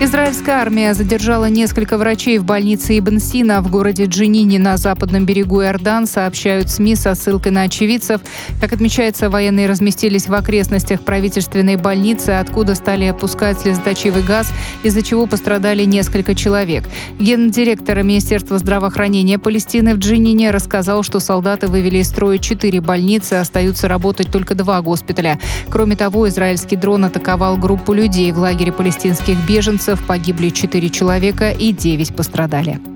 [0.04, 5.62] Израильская армия задержала несколько врачей в больнице Ибн Сина в городе Джинине на западном берегу
[5.62, 8.20] Иордан, сообщают СМИ со ссылкой на очевидцев.
[8.60, 15.28] Как отмечается, военные разместились в окрестностях правительственной больницы, откуда стали опускать слезоточивый газ, из-за чего
[15.28, 16.86] пострадали несколько человек.
[17.20, 23.88] Гендиректор Министерства здравоохранения Палестины в Джинине рассказал, что солдаты вывели из строя четыре больницы, остаются
[23.88, 25.40] работать только два госпиталя.
[25.70, 31.74] Кроме того, израильский дрон атаковал группу людей в лагере палестинских беженцев, погибли 4 человека и
[31.74, 32.91] 9 пострадали.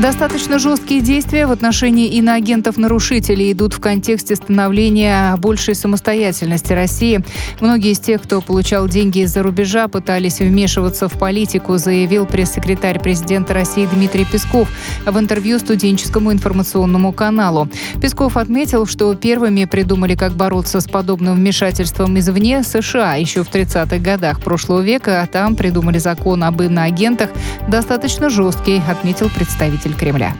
[0.00, 7.22] Достаточно жесткие действия в отношении иноагентов-нарушителей идут в контексте становления большей самостоятельности России.
[7.60, 13.52] Многие из тех, кто получал деньги из-за рубежа, пытались вмешиваться в политику, заявил пресс-секретарь президента
[13.52, 14.70] России Дмитрий Песков
[15.04, 17.68] в интервью студенческому информационному каналу.
[18.00, 23.98] Песков отметил, что первыми придумали, как бороться с подобным вмешательством извне США еще в 30-х
[23.98, 27.28] годах прошлого века, а там придумали закон об иноагентах
[27.68, 30.34] достаточно жесткий, отметил представитель Кремля.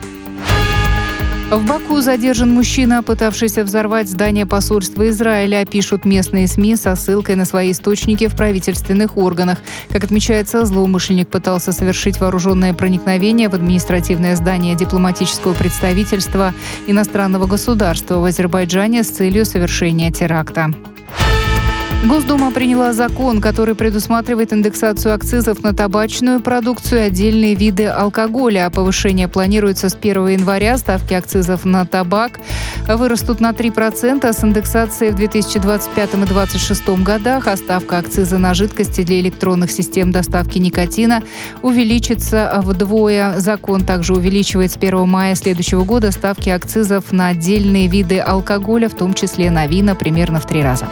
[1.51, 7.43] В Баку задержан мужчина, пытавшийся взорвать здание посольства Израиля, пишут местные СМИ со ссылкой на
[7.43, 9.57] свои источники в правительственных органах.
[9.89, 16.53] Как отмечается, злоумышленник пытался совершить вооруженное проникновение в административное здание дипломатического представительства
[16.87, 20.73] иностранного государства в Азербайджане с целью совершения теракта.
[22.03, 28.71] Госдума приняла закон, который предусматривает индексацию акцизов на табачную продукцию и отдельные виды алкоголя.
[28.71, 30.79] Повышение планируется с 1 января.
[30.79, 32.39] Ставки акцизов на табак
[32.87, 39.03] вырастут на 3% с индексацией в 2025 и 2026 годах, а ставка акциза на жидкости
[39.03, 41.21] для электронных систем доставки никотина
[41.61, 43.39] увеличится вдвое.
[43.39, 48.95] Закон также увеличивает с 1 мая следующего года ставки акцизов на отдельные виды алкоголя, в
[48.95, 50.87] том числе на вина, примерно в три раза.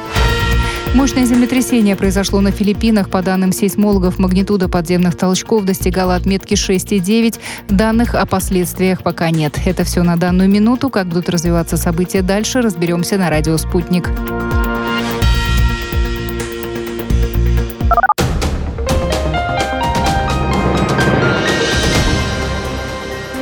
[0.95, 3.09] Мощное землетрясение произошло на Филиппинах.
[3.09, 7.39] По данным сейсмологов, магнитуда подземных толчков достигала отметки 6,9.
[7.69, 9.59] Данных о последствиях пока нет.
[9.65, 10.89] Это все на данную минуту.
[10.89, 14.09] Как будут развиваться события дальше, разберемся на радио «Спутник».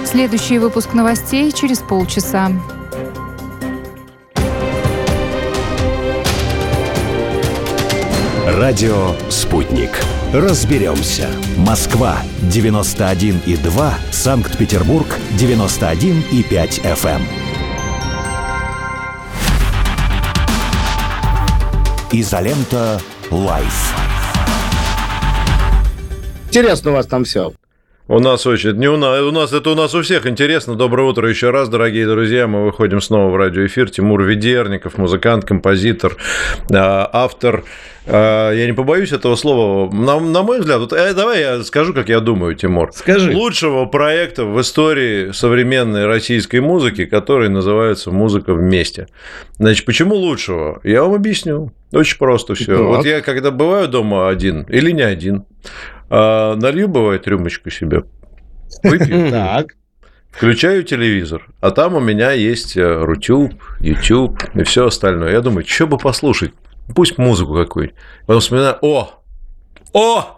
[0.06, 2.52] Следующий выпуск новостей через полчаса.
[8.58, 9.92] Радио «Спутник».
[10.34, 11.30] Разберемся.
[11.58, 13.94] Москва, 91,2.
[14.12, 15.06] Санкт-Петербург,
[15.40, 17.22] 91,5 FM.
[22.12, 23.94] Изолента «Live».
[26.48, 27.54] Интересно у вас там все.
[28.10, 30.76] У нас очень, не у нас, у нас, это у нас у всех интересно.
[30.76, 32.48] Доброе утро еще раз, дорогие друзья.
[32.48, 33.90] Мы выходим снова в радиоэфир.
[33.90, 36.16] Тимур Ведерников, музыкант, композитор,
[36.72, 37.66] а, автор
[38.06, 39.94] а, я не побоюсь этого слова.
[39.94, 42.92] На, на мой взгляд, вот, э, давай я скажу, как я думаю, Тимур.
[42.94, 43.36] Скажи.
[43.36, 49.08] Лучшего проекта в истории современной российской музыки, который называется «Музыка вместе».
[49.58, 50.80] Значит, почему лучшего?
[50.86, 51.74] Я вам объясню.
[51.92, 52.82] Очень просто все.
[52.82, 55.44] Вот я, когда бываю дома один или не один,
[56.10, 58.04] а, налью, бывает, рюмочку себе,
[58.84, 59.32] выпью.
[59.32, 59.76] Так.
[60.32, 65.32] Включаю телевизор, а там у меня есть э, Рутюб, YouTube и все остальное.
[65.32, 66.54] Я думаю, что бы послушать?
[66.96, 67.98] Пусть музыку какую-нибудь.
[68.28, 69.24] Потом вспоминаю, о,
[69.94, 70.37] о,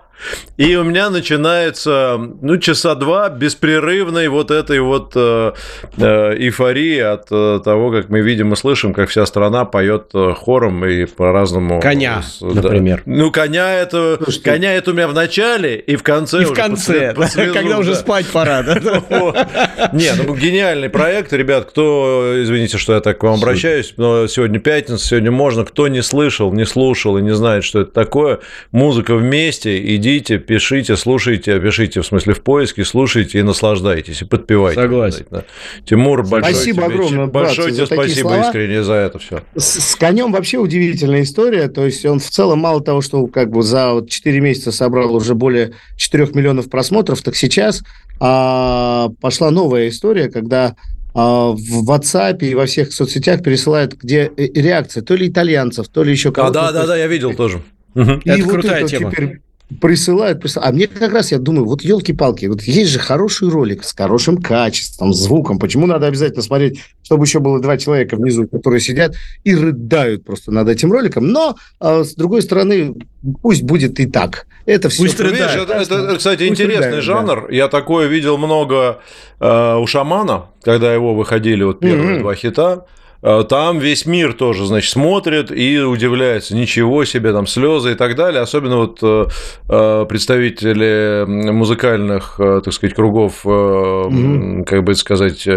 [0.57, 5.53] и у меня начинается, ну, часа два беспрерывной вот этой вот э,
[5.97, 10.85] э, эйфории от э, того, как мы видим и слышим, как вся страна поет хором
[10.85, 11.79] и по-разному.
[11.81, 13.03] Коня, С- например.
[13.05, 14.51] Ну, коня это, Слушайте.
[14.51, 16.41] коня это у меня в начале и в конце.
[16.41, 17.97] И в конце, по по когда уже да.
[17.97, 18.63] спать пора.
[18.63, 18.79] да?
[19.93, 21.65] Не, ну гениальный проект, ребят.
[21.65, 25.65] Кто, извините, что я так к вам обращаюсь, но сегодня пятница, сегодня можно.
[25.65, 28.39] Кто не слышал, не слушал и не знает, что это такое,
[28.71, 29.77] музыка вместе,
[30.17, 34.81] идите, пишите, слушайте, пишите в смысле в поиске, слушайте и наслаждайтесь, и подпевайте.
[34.81, 35.25] Согласен.
[35.31, 35.43] Да.
[35.85, 38.41] Тимур, большое Спасибо тебе, огромное, большое братцы, тебе спасибо слова.
[38.47, 39.43] искренне за это все.
[39.55, 41.67] С, с конем вообще удивительная история.
[41.69, 45.15] То есть он в целом мало того, что как бы за вот 4 месяца собрал
[45.15, 47.81] уже более 4 миллионов просмотров, так сейчас
[48.19, 50.75] а, пошла новая история, когда
[51.13, 56.03] а, в WhatsApp и во всех соцсетях пересылают, где э, реакция то ли итальянцев, то
[56.03, 56.53] ли еще А, кого-то.
[56.53, 57.61] да, То да, есть да, я видел тоже.
[57.95, 59.11] И Это вот крутая это тема.
[59.11, 59.39] теперь
[59.81, 60.71] присылают, присылают.
[60.71, 64.41] А мне как раз, я думаю, вот елки-палки, вот есть же хороший ролик с хорошим
[64.41, 65.59] качеством, звуком.
[65.59, 70.51] Почему надо обязательно смотреть, чтобы еще было два человека внизу, которые сидят и рыдают просто
[70.51, 71.27] над этим роликом.
[71.27, 72.95] Но, а, с другой стороны,
[73.41, 74.47] пусть будет и так.
[74.65, 75.03] Это все...
[75.03, 77.49] Пусть Ну, видишь, это, это, кстати, Пусть интересный рыдают, жанр.
[77.51, 78.99] Я такое видел много
[79.39, 82.21] э, у шамана, когда его выходили вот первые Мгм.
[82.21, 82.85] два хита.
[83.21, 86.55] Э, Там весь мир тоже, значит, смотрит и удивляется.
[86.55, 88.41] Ничего себе, там слезы и так далее.
[88.41, 89.25] Особенно вот э,
[89.69, 94.63] э, представители музыкальных, так сказать, кругов, Мгм.
[94.65, 95.47] как бы сказать,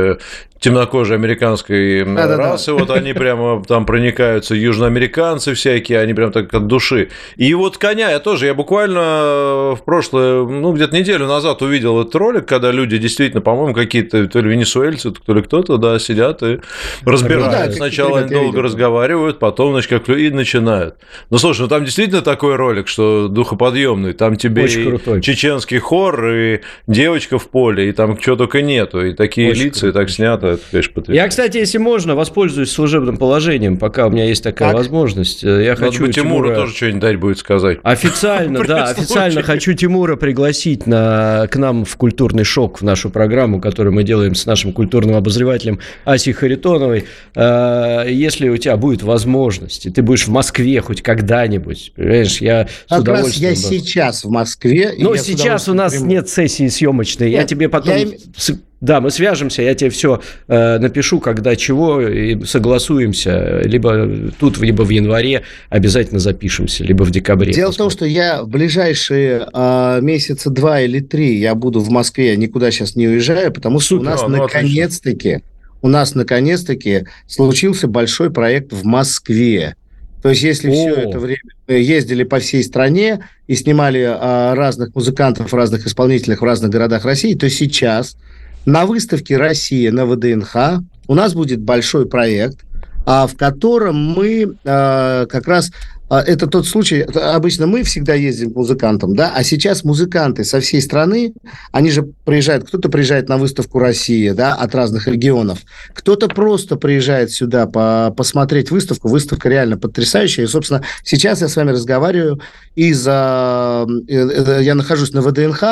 [0.62, 2.36] темнокожей американской Да-да-да.
[2.52, 7.08] расы, вот они прямо там проникаются, южноамериканцы всякие, они прям так от души.
[7.36, 12.14] И вот коня я тоже, я буквально в прошлое, ну, где-то неделю назад увидел этот
[12.14, 16.60] ролик, когда люди действительно, по-моему, какие-то то ли венесуэльцы, то ли кто-то, да, сидят и
[17.04, 17.51] разбирают.
[17.52, 18.62] Да, Сначала они долго видел.
[18.62, 20.96] разговаривают, потом, значит, как и начинают.
[21.30, 25.20] Ну, слушай, ну там действительно такой ролик, что духоподъемный, там тебе Очень и крутой.
[25.22, 29.88] чеченский хор, и девочка в поле, и там чего только нету, и такие Очень лица,
[29.88, 31.22] и так снято, это, конечно, потрясающе.
[31.22, 34.78] Я, кстати, если можно, воспользуюсь служебным положением, пока у меня есть такая Так.
[34.78, 35.44] возможность.
[35.44, 37.78] Э, Я Надо хочу бы Тимуру Тимура- тоже что-нибудь дать будет сказать.
[37.82, 43.60] Официально, да, официально хочу Тимура пригласить на, к нам в «Культурный шок», в нашу программу,
[43.60, 47.04] которую мы делаем с нашим культурным обозревателем Асей Харитоновой.
[47.42, 52.66] Э, Если у тебя будет возможность, и ты будешь в Москве хоть когда-нибудь, понимаешь, я
[52.66, 53.54] с Как раз удовольствием...
[53.54, 54.94] я бы- сейчас в Москве.
[54.96, 56.06] и Ну, я с сейчас у нас приму.
[56.06, 57.30] нет сессии съемочной.
[57.30, 57.96] я Нет, тебе потом...
[57.96, 63.60] я с- Да, мы свяжемся, я тебе все напишу, когда чего, и согласуемся.
[63.64, 64.08] Либо
[64.40, 67.52] тут, либо в январе обязательно запишемся, либо в декабре.
[67.52, 71.90] Дело в том, что я в ближайшие а, месяца два или три я буду в
[71.90, 74.42] Москве, я никуда сейчас не уезжаю, потому что Супер, у нас ну, отлично.
[74.42, 75.40] наконец-таки,
[75.82, 79.76] у нас наконец-таки случился большой проект в Москве.
[80.22, 80.72] То есть, если О.
[80.72, 86.36] все это время мы ездили по всей стране и снимали а, разных музыкантов, разных исполнителей
[86.36, 88.16] в разных городах России, то сейчас
[88.64, 92.58] на выставке «Россия» на ВДНХ у нас будет большой проект,
[93.04, 95.72] а, в котором мы а, как раз
[96.20, 100.82] это тот случай, обычно мы всегда ездим к музыкантам, да, а сейчас музыканты со всей
[100.82, 101.32] страны,
[101.70, 105.60] они же приезжают, кто-то приезжает на выставку России, да, от разных регионов,
[105.94, 111.56] кто-то просто приезжает сюда по, посмотреть выставку, выставка реально потрясающая, и, собственно, сейчас я с
[111.56, 112.40] вами разговариваю
[112.74, 115.62] из, а, э, э, я нахожусь на ВДНХ,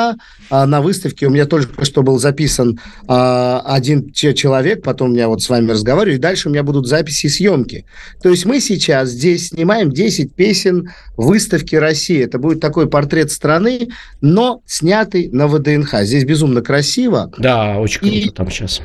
[0.49, 5.27] а, на выставке, у меня только что был записан а, один че- человек, потом я
[5.27, 7.85] вот с вами разговариваю, и дальше у меня будут записи и съемки.
[8.21, 12.23] То есть мы сейчас здесь снимаем 10 песен выставки России.
[12.23, 13.89] Это будет такой портрет страны,
[14.21, 16.01] но снятый на ВДНХ.
[16.03, 17.31] Здесь безумно красиво.
[17.37, 18.81] Да, очень круто И- там сейчас.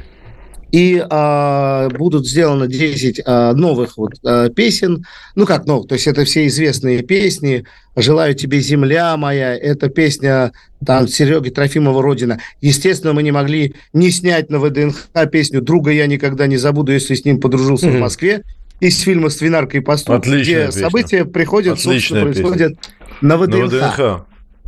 [0.72, 5.06] И а, будут сделаны 10 а, новых вот, а, песен.
[5.36, 7.64] Ну, как новых, то есть это все известные песни.
[7.98, 10.52] «Желаю тебе, земля моя», это песня
[10.84, 12.40] там Сереги Трофимова «Родина».
[12.60, 17.14] Естественно, мы не могли не снять на ВДНХ песню «Друга я никогда не забуду, если
[17.14, 18.00] с ним подружился в Мгм.
[18.00, 18.42] Москве»
[18.80, 20.82] из фильма «Свинарка и пастух», Отличная где песня.
[20.82, 22.78] события приходят, Отличная собственно, происходят
[23.20, 23.66] на На ВДНХ.
[23.66, 24.26] ВДНХ.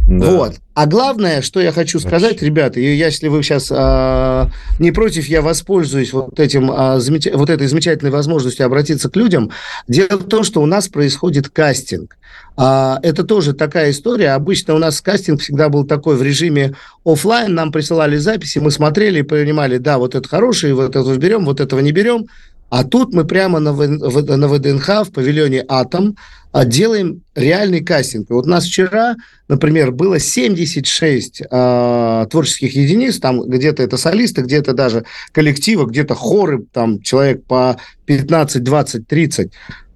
[0.09, 0.31] Да.
[0.31, 0.55] Вот.
[0.73, 4.49] А главное, что я хочу сказать, ребята, и если вы сейчас а,
[4.79, 7.29] не против, я воспользуюсь вот, этим, а, замеч...
[7.31, 9.51] вот этой замечательной возможностью обратиться к людям.
[9.87, 12.17] Дело в том, что у нас происходит кастинг.
[12.57, 14.31] А, это тоже такая история.
[14.31, 17.55] Обычно у нас кастинг всегда был такой в режиме офлайн.
[17.55, 21.61] Нам присылали записи, мы смотрели и понимали, да, вот это хороший, вот это берем, вот
[21.61, 22.29] этого не берем.
[22.71, 26.17] А тут мы прямо на, в, на ВДНХ в павильоне «Атом»
[26.53, 28.31] а, делаем реальный кастинг.
[28.31, 29.17] Вот у нас вчера,
[29.49, 36.65] например, было 76 э, творческих единиц, там где-то это солисты, где-то даже коллективы, где-то хоры,
[36.73, 39.53] там человек по 15, 20, 30.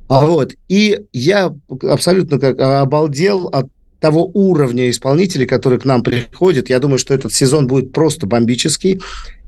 [0.08, 0.52] Вот.
[0.68, 3.68] И я абсолютно как обалдел от
[3.98, 6.68] того уровня исполнителей, которые к нам приходят.
[6.68, 9.00] Я думаю, что этот сезон будет просто бомбический.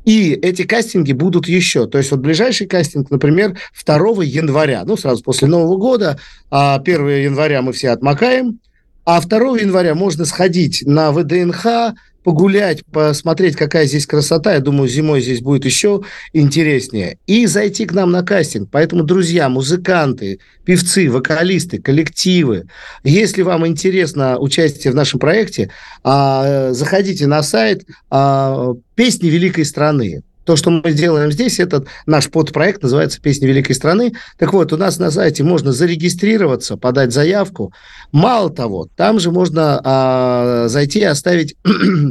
[0.04, 1.86] И эти кастинги будут еще.
[1.86, 6.18] То есть вот ближайший кастинг, например, 2 января, ну, сразу после Нового года,
[6.50, 8.60] 1 а января мы все отмокаем,
[9.04, 11.94] а 2 января можно сходить на ВДНХ,
[12.24, 14.54] погулять, посмотреть, какая здесь красота.
[14.54, 16.02] Я думаю, зимой здесь будет еще
[16.32, 17.18] интереснее.
[17.26, 18.70] И зайти к нам на кастинг.
[18.72, 22.66] Поэтому, друзья, музыканты, певцы, вокалисты, коллективы,
[23.04, 25.70] если вам интересно участие в нашем проекте,
[26.02, 30.22] а, заходите на сайт а, «Песни великой страны».
[30.44, 34.14] То, что мы делаем здесь, этот наш подпроект называется «Песни великой страны».
[34.38, 37.72] Так вот, у нас на сайте можно зарегистрироваться, подать заявку.
[38.12, 41.56] Мало того, там же можно а, зайти и оставить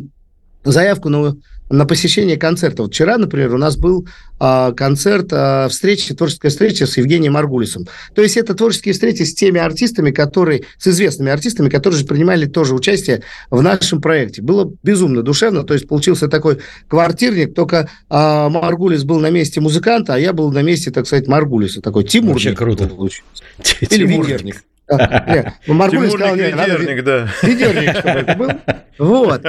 [0.64, 1.36] заявку на
[1.74, 2.84] на посещение концерта.
[2.84, 4.08] Вот вчера, например, у нас был
[4.40, 7.88] а, концерт, а, встреча, творческая встреча с Евгением Маргулисом.
[8.14, 12.46] То есть это творческие встречи с теми артистами, которые, с известными артистами, которые же принимали
[12.46, 14.44] тоже участие в нашем проекте.
[14.44, 20.14] Было безумно душевно, то есть получился такой квартирник, только а, Маргулис был на месте музыканта,
[20.14, 21.82] а я был на месте, так сказать, Маргулиса.
[21.82, 22.34] Такой Тимур.
[22.34, 22.88] Вообще круто.
[22.88, 23.44] Получился.
[23.90, 24.64] Или Вигерник.
[25.68, 27.28] Ну, Маргулис сказал, нет, ведерник, да.
[27.42, 28.50] Ведерник, чтобы это был.
[28.98, 29.42] Вот.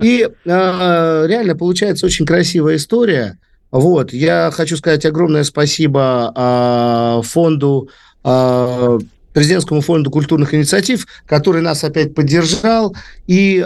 [0.00, 3.38] И а, реально получается очень красивая история.
[3.70, 4.12] Вот.
[4.12, 7.90] Я хочу сказать огромное спасибо а, фонду
[8.24, 8.98] а,
[9.38, 12.96] президентскому фонду культурных инициатив, который нас опять поддержал.
[13.28, 13.64] И,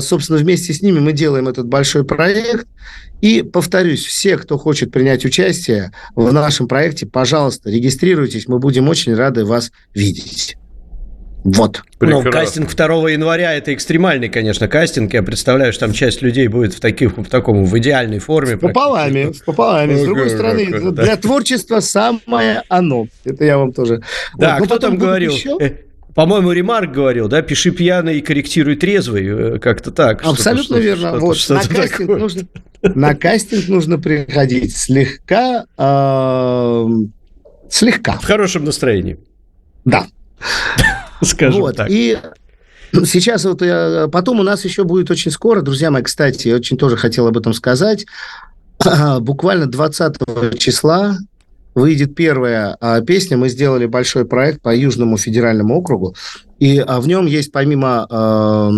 [0.00, 2.66] собственно, вместе с ними мы делаем этот большой проект.
[3.22, 9.14] И, повторюсь, все, кто хочет принять участие в нашем проекте, пожалуйста, регистрируйтесь, мы будем очень
[9.14, 10.58] рады вас видеть.
[11.44, 11.82] Вот.
[12.00, 15.14] Ну, кастинг 2 января это экстремальный, конечно, кастинг.
[15.14, 18.56] Я представляю, что там часть людей будет в, таких, в таком в идеальной форме.
[18.56, 19.94] Пополами, пополами.
[19.94, 23.06] С другой стороны, для творчества самое оно.
[23.24, 24.02] Это я вам тоже.
[24.36, 25.32] Да, вот, кто там говорил?
[25.32, 25.56] Еще?
[25.60, 25.70] Э,
[26.14, 30.22] по-моему, Ремарк говорил, да, пиши пьяный и корректируй трезвый, э, как-то так.
[30.24, 31.08] Абсолютно что верно.
[31.10, 32.42] Что вот, что на, кастинг нужно,
[32.82, 36.86] на кастинг нужно приходить слегка, э,
[37.70, 38.18] слегка.
[38.18, 39.18] В хорошем настроении.
[39.84, 40.06] Да.
[41.22, 41.88] Скажем вот, так.
[41.90, 42.18] И
[43.04, 46.76] сейчас вот я, потом у нас еще будет очень скоро, друзья мои, кстати, я очень
[46.76, 48.06] тоже хотел об этом сказать,
[49.20, 51.18] буквально 20 числа
[51.74, 53.36] выйдет первая а, песня.
[53.36, 56.14] Мы сделали большой проект по Южному федеральному округу,
[56.58, 58.70] и а, в нем есть помимо а,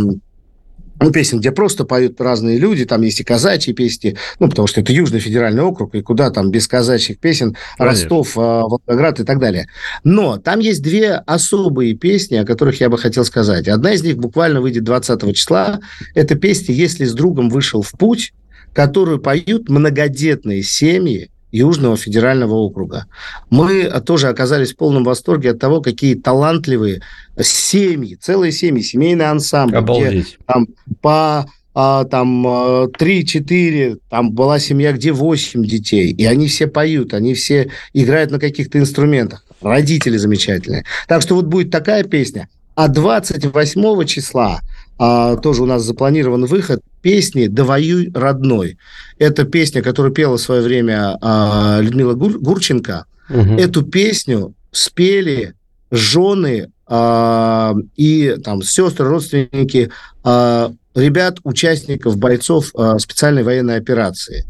[1.03, 4.81] ну, песен, где просто поют разные люди, там есть и казачьи песни, ну, потому что
[4.81, 8.03] это Южный федеральный округ, и куда там без казачьих песен, Конечно.
[8.03, 9.67] Ростов, а, Волгоград и так далее.
[10.05, 13.69] Но там есть две особые песни, о которых я бы хотел сказать.
[13.69, 15.81] Одна из них буквально выйдет 20 числа.
[16.15, 18.33] Это песня «Если с другом вышел в путь»,
[18.73, 23.07] которую поют многодетные семьи, Южного федерального округа.
[23.51, 27.03] Мы тоже оказались в полном восторге от того, какие талантливые
[27.41, 29.77] семьи, целые семьи, семейные ансамбли.
[29.77, 30.11] Обалдеть.
[30.11, 30.67] Где, там,
[31.01, 37.35] по а, там 3-4, там была семья, где 8 детей, и они все поют, они
[37.35, 39.45] все играют на каких-то инструментах.
[39.63, 40.85] Родители замечательные.
[41.07, 42.49] Так что вот будет такая песня.
[42.75, 44.61] А 28 числа
[44.99, 48.79] а, тоже у нас запланирован выход песни «Довоюй, родной».
[49.19, 53.05] Это песня, которую пела в свое время а, Людмила Гур, Гурченко.
[53.29, 53.55] Угу.
[53.55, 55.55] Эту песню спели
[55.91, 59.91] жены а, и там сестры, родственники
[60.25, 64.45] а, ребят, участников, бойцов а, специальной военной операции.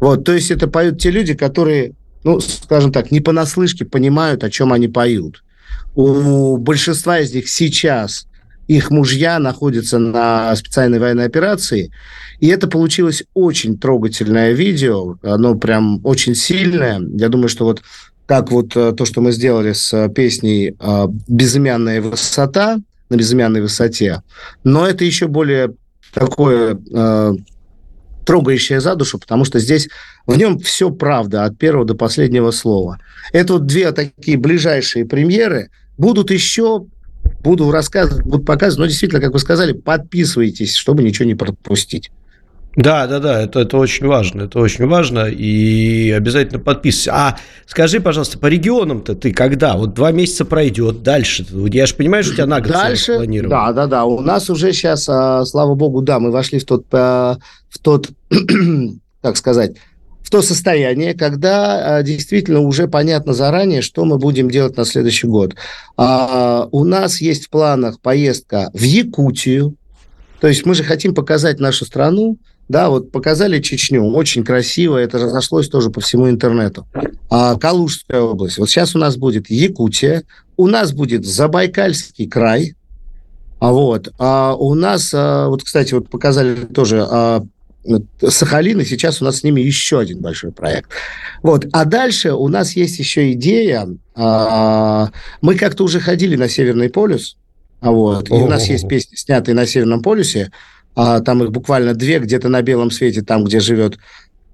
[0.00, 1.92] Вот, то есть это поют те люди, которые,
[2.24, 5.42] ну, скажем так, не понаслышке понимают, о чем они поют.
[5.94, 8.26] У большинства из них сейчас
[8.66, 11.92] их мужья находятся на специальной военной операции.
[12.40, 15.16] И это получилось очень трогательное видео.
[15.22, 17.00] Оно прям очень сильное.
[17.00, 17.82] Я думаю, что вот
[18.26, 23.60] как вот э, то, что мы сделали с э, песней э, «Безымянная высота», на безымянной
[23.60, 24.22] высоте,
[24.64, 25.74] но это еще более
[26.12, 26.76] такое
[28.26, 29.88] трогающее за душу, потому что здесь
[30.26, 32.98] в нем все правда от первого до последнего слова.
[33.32, 35.70] Это вот две такие ближайшие премьеры.
[35.96, 36.86] Будут еще
[37.42, 38.78] буду рассказывать, буду показывать.
[38.78, 42.10] Но действительно, как вы сказали, подписывайтесь, чтобы ничего не пропустить.
[42.76, 47.12] Да, да, да, это, это очень важно, это очень важно, и обязательно подписывайся.
[47.14, 49.78] А скажи, пожалуйста, по регионам-то ты когда?
[49.78, 51.46] Вот два месяца пройдет, дальше?
[51.72, 53.18] Я же понимаю, что у тебя на год Дальше,
[53.48, 56.84] да, да, да, у нас уже сейчас, а, слава богу, да, мы вошли в тот,
[56.92, 57.38] в
[57.80, 58.10] тот,
[59.22, 59.76] как сказать,
[60.26, 65.28] в то состояние, когда а, действительно уже понятно заранее, что мы будем делать на следующий
[65.28, 65.54] год.
[65.96, 69.76] А, у нас есть в планах поездка в Якутию,
[70.40, 75.18] то есть мы же хотим показать нашу страну, да, вот показали Чечню, очень красиво, это
[75.18, 76.88] разошлось тоже по всему интернету.
[77.30, 78.58] А, Калужская область.
[78.58, 80.24] Вот сейчас у нас будет Якутия,
[80.56, 82.74] у нас будет Забайкальский край,
[83.60, 87.06] а вот, а у нас, а, вот, кстати, вот показали тоже
[88.28, 90.90] Сахалин, и сейчас у нас с ними еще один большой проект.
[91.42, 95.10] Вот, а дальше у нас есть еще идея, а,
[95.40, 97.36] мы как-то уже ходили на Северный полюс,
[97.80, 100.50] а вот, и у нас есть песни, снятые на Северном полюсе,
[100.94, 103.98] а, там их буквально две, где-то на белом свете, там, где живет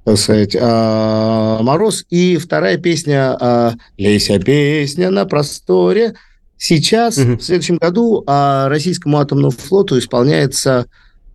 [0.05, 2.05] так сказать, Мороз.
[2.11, 6.15] И вторая песня «Лейся песня на просторе».
[6.57, 7.37] Сейчас, угу.
[7.37, 10.87] в следующем году, российскому атомному флоту исполняется,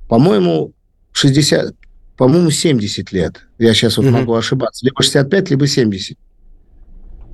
[0.10, 0.74] по-моему,
[1.14, 1.74] 60,
[2.18, 3.41] по-моему, 70 лет.
[3.59, 4.13] Я сейчас вот угу.
[4.18, 4.86] могу ошибаться.
[4.86, 6.18] Либо 65, либо 70.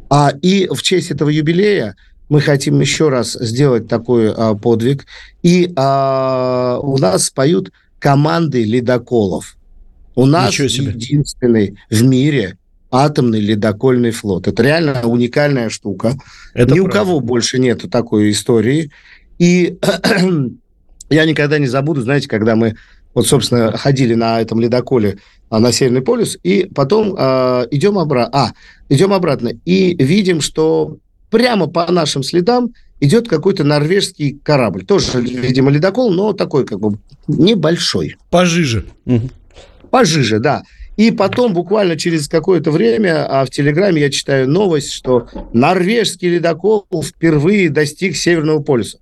[0.09, 1.95] А, и в честь этого юбилея
[2.29, 5.05] мы хотим еще раз сделать такой а, подвиг.
[5.41, 9.55] И а, у нас поют команды ледоколов.
[10.15, 12.57] У нас единственный в мире
[12.91, 14.47] атомный ледокольный флот.
[14.47, 16.13] Это реально уникальная штука.
[16.53, 16.83] Это Ни правда.
[16.83, 18.91] у кого больше нету такой истории.
[19.39, 19.79] И
[21.09, 22.75] я никогда не забуду, знаете, когда мы
[23.13, 25.17] вот, собственно, ходили на этом ледоколе
[25.49, 28.29] а, на Северный полюс, и потом э, идем, обра...
[28.31, 28.53] а,
[28.89, 30.97] идем обратно и видим, что
[31.29, 34.85] прямо по нашим следам идет какой-то норвежский корабль.
[34.85, 36.97] Тоже, видимо, ледокол, но такой как бы
[37.27, 38.15] небольшой.
[38.29, 38.85] Пожиже.
[39.89, 40.63] Пожиже, да.
[40.95, 46.85] И потом, буквально через какое-то время, а в Телеграме я читаю новость, что норвежский ледокол
[47.03, 48.99] впервые достиг Северного полюса.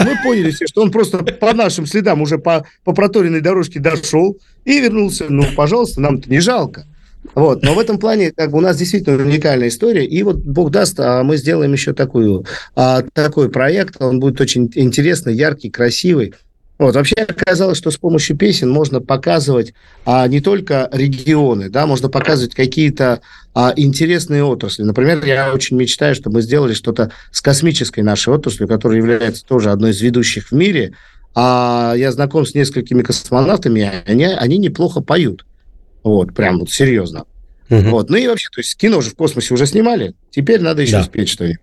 [0.00, 4.38] Мы поняли все, что он просто по нашим следам уже по, по проторенной дорожке дошел
[4.64, 5.26] и вернулся.
[5.28, 6.86] Ну, пожалуйста, нам-то не жалко.
[7.34, 7.62] Вот.
[7.62, 10.04] Но в этом плане как бы, у нас действительно уникальная история.
[10.04, 12.44] И вот Бог даст, а мы сделаем еще такую,
[12.74, 14.00] а, такой проект.
[14.00, 16.34] Он будет очень интересный, яркий, красивый.
[16.78, 16.94] Вот.
[16.96, 22.54] Вообще оказалось, что с помощью песен можно показывать а, не только регионы, да, можно показывать
[22.54, 23.20] какие-то
[23.54, 24.82] а, интересные отрасли.
[24.82, 29.70] Например, я очень мечтаю, чтобы мы сделали что-то с космической нашей отраслью, которая является тоже
[29.70, 30.94] одной из ведущих в мире.
[31.36, 35.44] А я знаком с несколькими космонавтами, они, они неплохо поют.
[36.02, 37.24] Вот, прям вот серьезно.
[37.70, 37.90] Угу.
[37.90, 38.10] Вот.
[38.10, 41.04] Ну и вообще, то есть кино же в космосе уже снимали, теперь надо еще да.
[41.04, 41.60] спеть что-нибудь.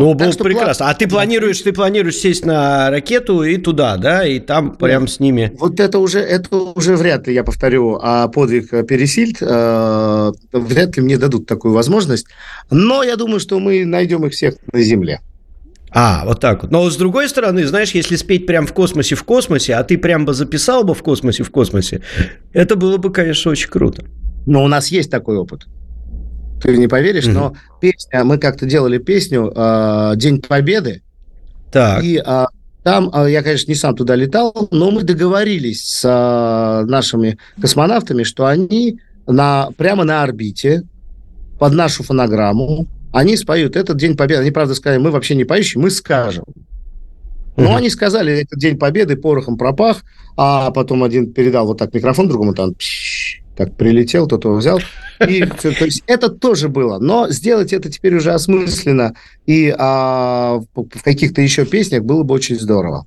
[0.00, 0.84] Ну, было прекрасно.
[0.84, 0.90] План...
[0.90, 5.20] А ты планируешь, ты планируешь сесть на ракету и туда, да, и там прям с
[5.20, 5.52] ними.
[5.58, 11.02] Вот это уже, это уже вряд ли, я повторю, а подвиг Пересильд, э, вряд ли
[11.02, 12.26] мне дадут такую возможность.
[12.70, 15.20] Но я думаю, что мы найдем их всех на Земле.
[15.90, 16.70] А, вот так вот.
[16.70, 20.26] Но с другой стороны, знаешь, если спеть прям в космосе в космосе, а ты прям
[20.26, 22.02] бы записал бы в космосе в космосе,
[22.52, 24.04] это было бы, конечно, очень круто.
[24.44, 25.66] Но у нас есть такой опыт.
[26.62, 27.32] Ты не поверишь, mm-hmm.
[27.32, 31.02] но песня, мы как-то делали песню э, День Победы.
[31.70, 32.02] Так.
[32.02, 32.44] И э,
[32.82, 38.22] там, э, я, конечно, не сам туда летал, но мы договорились с э, нашими космонавтами,
[38.22, 40.82] что они на, прямо на орбите
[41.58, 42.86] под нашу фонограмму
[43.16, 44.42] они споют этот День Победы.
[44.42, 46.44] Они, правда, сказали, мы вообще не поющие, мы скажем.
[47.56, 50.04] Но они сказали, этот День Победы порохом пропах,
[50.36, 53.15] а потом один передал вот так микрофон другому, там пш,
[53.56, 54.80] так прилетел, тот его взял.
[55.26, 56.98] И, то есть это тоже было.
[56.98, 59.14] Но сделать это теперь уже осмысленно
[59.46, 63.06] и а, в каких-то еще песнях было бы очень здорово.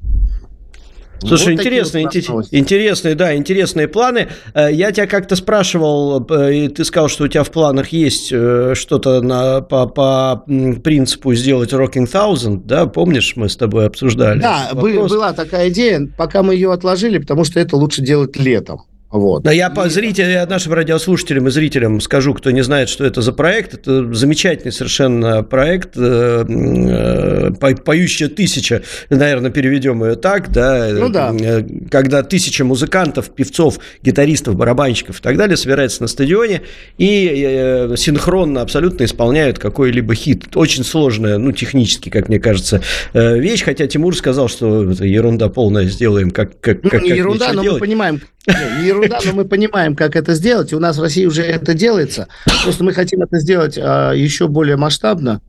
[1.22, 4.30] Слушай, вот интересные, вот интересные, да, интересные планы.
[4.54, 8.30] Э, я тебя как-то спрашивал, э, и ты сказал, что у тебя в планах есть
[8.32, 10.46] э, что-то на, по, по
[10.82, 14.40] принципу сделать Rocking Thousand, да, помнишь, мы с тобой обсуждали?
[14.40, 18.84] Да, была такая идея, пока мы ее отложили, потому что это лучше делать летом.
[19.12, 19.44] Вот.
[19.44, 23.34] Но я по зрителям, нашим радиослушателям и зрителям скажу, кто не знает, что это за
[23.34, 23.74] проект.
[23.74, 25.98] Это замечательный совершенно проект.
[25.98, 31.36] Э, э, Поющая тысяча, наверное, переведем ее так, да, ну, да.
[31.40, 36.62] Э, когда тысяча музыкантов, певцов, гитаристов, барабанщиков и так далее собирается на стадионе
[36.98, 40.56] и синхронно абсолютно исполняют какой-либо хит.
[40.56, 42.82] Очень сложная, ну, технически, как мне кажется,
[43.14, 47.54] вещь, хотя Тимур сказал, что это ерунда полная, сделаем как, как, ну, как не ерунда,
[47.54, 47.82] но делать.
[47.82, 50.74] мы понимаем, не ерунда, но мы понимаем, как это сделать.
[50.74, 52.28] У нас в России уже это делается.
[52.64, 55.42] Просто мы хотим это сделать а, еще более масштабно.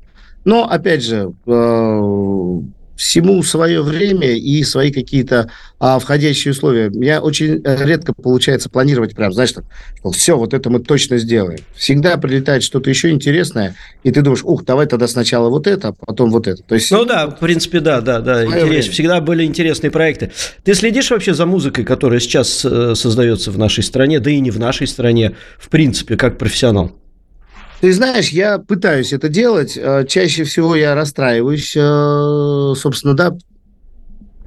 [0.44, 2.60] Но, опять же, э,
[3.00, 6.90] всему свое время и свои какие-то а, входящие условия.
[6.90, 9.64] Меня очень редко получается планировать прям, знаешь, так,
[9.98, 11.60] что все, вот это мы точно сделаем.
[11.74, 15.92] Всегда прилетает что-то еще интересное, и ты думаешь, ух, давай тогда сначала вот это, а
[15.92, 16.62] потом вот это.
[16.62, 18.44] То есть, ну да, в принципе, да, да, да.
[18.44, 18.88] Интерес.
[18.88, 20.30] Всегда были интересные проекты.
[20.62, 24.50] Ты следишь вообще за музыкой, которая сейчас э, создается в нашей стране, да и не
[24.50, 26.92] в нашей стране, в принципе, как профессионал?
[27.80, 29.76] Ты знаешь, я пытаюсь это делать.
[29.76, 33.34] Э, чаще всего я расстраиваюсь, э, собственно, да,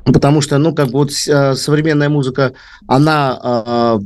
[0.05, 2.53] потому что, ну, как бы вот э, современная музыка,
[2.87, 3.99] она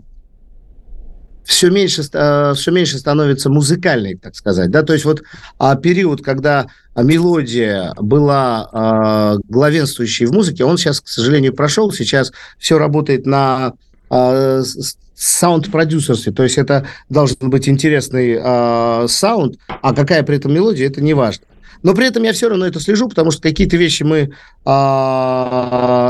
[1.43, 4.69] все меньше, все меньше становится музыкальной, так сказать.
[4.69, 4.84] Да?
[4.84, 5.23] То есть вот
[5.57, 11.93] а, период, когда мелодия была главенствующей в музыке, он сейчас, к сожалению, прошел.
[11.93, 13.71] Сейчас все работает на
[14.10, 21.01] саунд-продюсерстве, то есть это должен быть интересный э, саунд, а какая при этом мелодия, это
[21.01, 21.47] не важно.
[21.84, 24.30] Но при этом я все равно это слежу, потому что какие-то вещи мы э,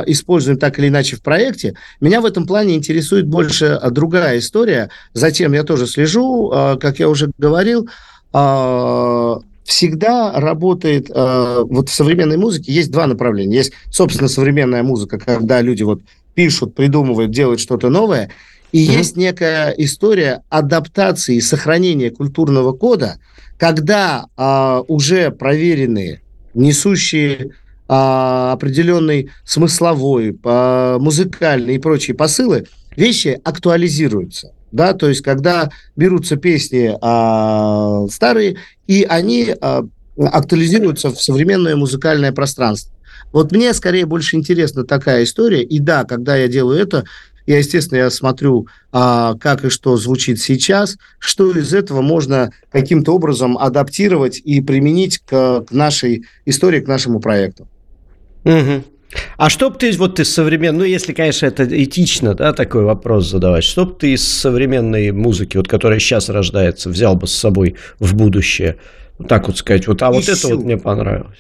[0.08, 1.76] используем так или иначе в проекте.
[2.02, 4.90] Меня в этом плане интересует больше другая история.
[5.14, 7.90] Затем я тоже слежу, э, как я уже говорил,
[8.34, 13.58] э, всегда работает, э, вот в современной музыке есть два направления.
[13.58, 16.02] Есть, собственно, современная музыка, когда люди вот
[16.38, 18.30] пишут, придумывают, делают что-то новое–
[18.72, 18.98] и mm-hmm.
[18.98, 23.20] есть некая история адаптации и сохранения культурного кода,
[23.58, 26.22] когда а, уже проверенные,
[26.54, 27.52] несущие
[27.88, 32.66] а, определенный смысловой, а, музыкальный и прочие посылы,
[32.96, 34.54] вещи актуализируются.
[34.74, 39.86] Да, то есть, когда берутся песни а, старые, и они а,
[40.18, 42.94] актуализируются в современное музыкальное пространство.
[43.32, 45.64] Вот мне скорее больше интересна такая история.
[45.64, 47.04] И да, когда я делаю это,
[47.48, 53.16] я, естественно, я смотрю, а, как и что звучит сейчас, что из этого можно каким-то
[53.16, 57.68] образом адаптировать и применить к, к нашей истории, к нашему проекту.
[58.44, 58.84] Угу.
[59.38, 63.30] А что бы ты, вот ты современный, ну, если, конечно, это этично, да, такой вопрос
[63.30, 67.76] задавать, что бы ты из современной музыки, вот, которая сейчас рождается, взял бы с собой
[68.00, 68.78] в будущее?
[69.28, 71.38] Так вот сказать, вот, а вот это вот мне понравилось.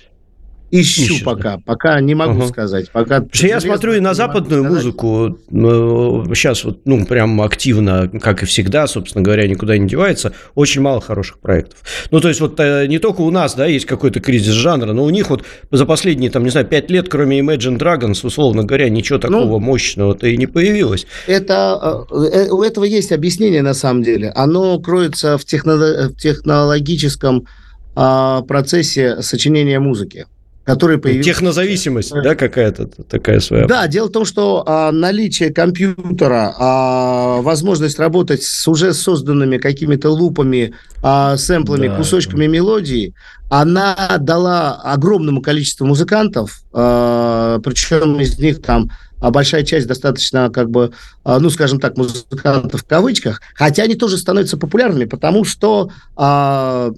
[0.69, 2.47] Ищу Ищешь, пока, пока не могу угу.
[2.47, 2.91] сказать.
[2.91, 8.45] Пока я смотрю и на западную музыку, ну, сейчас вот, ну, прям активно, как и
[8.45, 11.79] всегда, собственно говоря, никуда не девается, очень мало хороших проектов.
[12.11, 15.05] Ну, то есть вот э, не только у нас, да, есть какой-то кризис жанра, но
[15.05, 18.89] у них вот за последние, там, не знаю, пять лет, кроме Imagine Dragons, условно говоря,
[18.89, 21.07] ничего такого ну, мощного-то и не появилось.
[21.27, 24.31] Это, э, у этого есть объяснение, на самом деле.
[24.35, 27.47] Оно кроется в, техно, в технологическом
[27.95, 30.25] а, процессе сочинения музыки
[30.67, 31.29] который появился...
[31.29, 33.67] Технозависимость, да, какая-то такая своя?
[33.67, 40.09] Да, дело в том, что а, наличие компьютера, а, возможность работать с уже созданными какими-то
[40.09, 41.95] лупами, а, сэмплами, да.
[41.95, 43.13] кусочками мелодии,
[43.49, 50.69] она дала огромному количеству музыкантов, а, причем из них там а большая часть достаточно, как
[50.69, 50.91] бы,
[51.23, 56.91] а, ну, скажем так, музыкантов в кавычках, хотя они тоже становятся популярными, потому что а,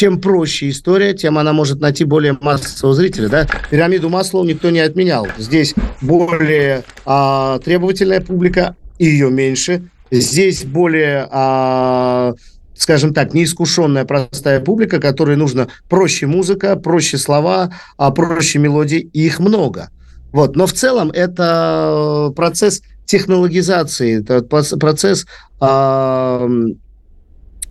[0.00, 3.28] чем проще история, тем она может найти более массового зрителя.
[3.28, 3.46] Да?
[3.70, 5.28] Пирамиду Маслоу никто не отменял.
[5.36, 9.90] Здесь более а, требовательная публика, и ее меньше.
[10.10, 12.32] Здесь более, а,
[12.74, 19.26] скажем так, неискушенная простая публика, которой нужно проще музыка, проще слова, а проще мелодии, и
[19.26, 19.90] их много.
[20.32, 20.56] Вот.
[20.56, 24.40] Но в целом это процесс технологизации, это
[24.78, 25.26] процесс
[25.60, 26.48] а,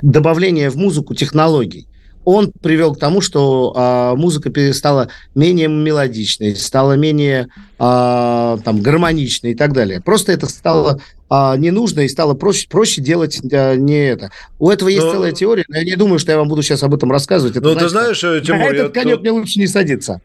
[0.03, 1.88] добавления в музыку технологий
[2.25, 7.47] он привел к тому, что а, музыка стала менее мелодичной, стала менее
[7.77, 10.01] а, там, гармоничной и так далее.
[10.01, 10.99] Просто это стало
[11.29, 14.31] а, не нужно и стало проще, проще делать а, не это.
[14.57, 15.11] У этого есть но...
[15.11, 17.55] целая теория, но я не думаю, что я вам буду сейчас об этом рассказывать.
[17.55, 18.59] Это, ну, ты знаешь, э, Тимур...
[18.59, 19.21] На этот конек тут...
[19.21, 20.21] мне лучше не садиться.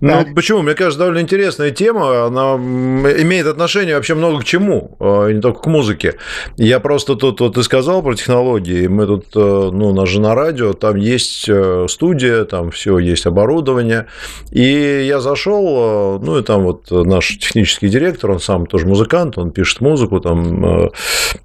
[0.00, 0.34] Ну, так.
[0.34, 0.62] почему?
[0.62, 2.26] Мне кажется, довольно интересная тема.
[2.26, 6.16] Она имеет отношение вообще много к чему, и не только к музыке.
[6.56, 8.86] Я просто тут, вот ты сказал про технологии.
[8.86, 9.38] Мы тут, э,
[9.72, 14.06] ну, у нас же на радио, там есть э, студия, там все есть оборудование.
[14.50, 19.38] И я зашел, э, ну, и там вот наш технический директор, он сам тоже музыкант,
[19.38, 20.90] он пишет музыку, там,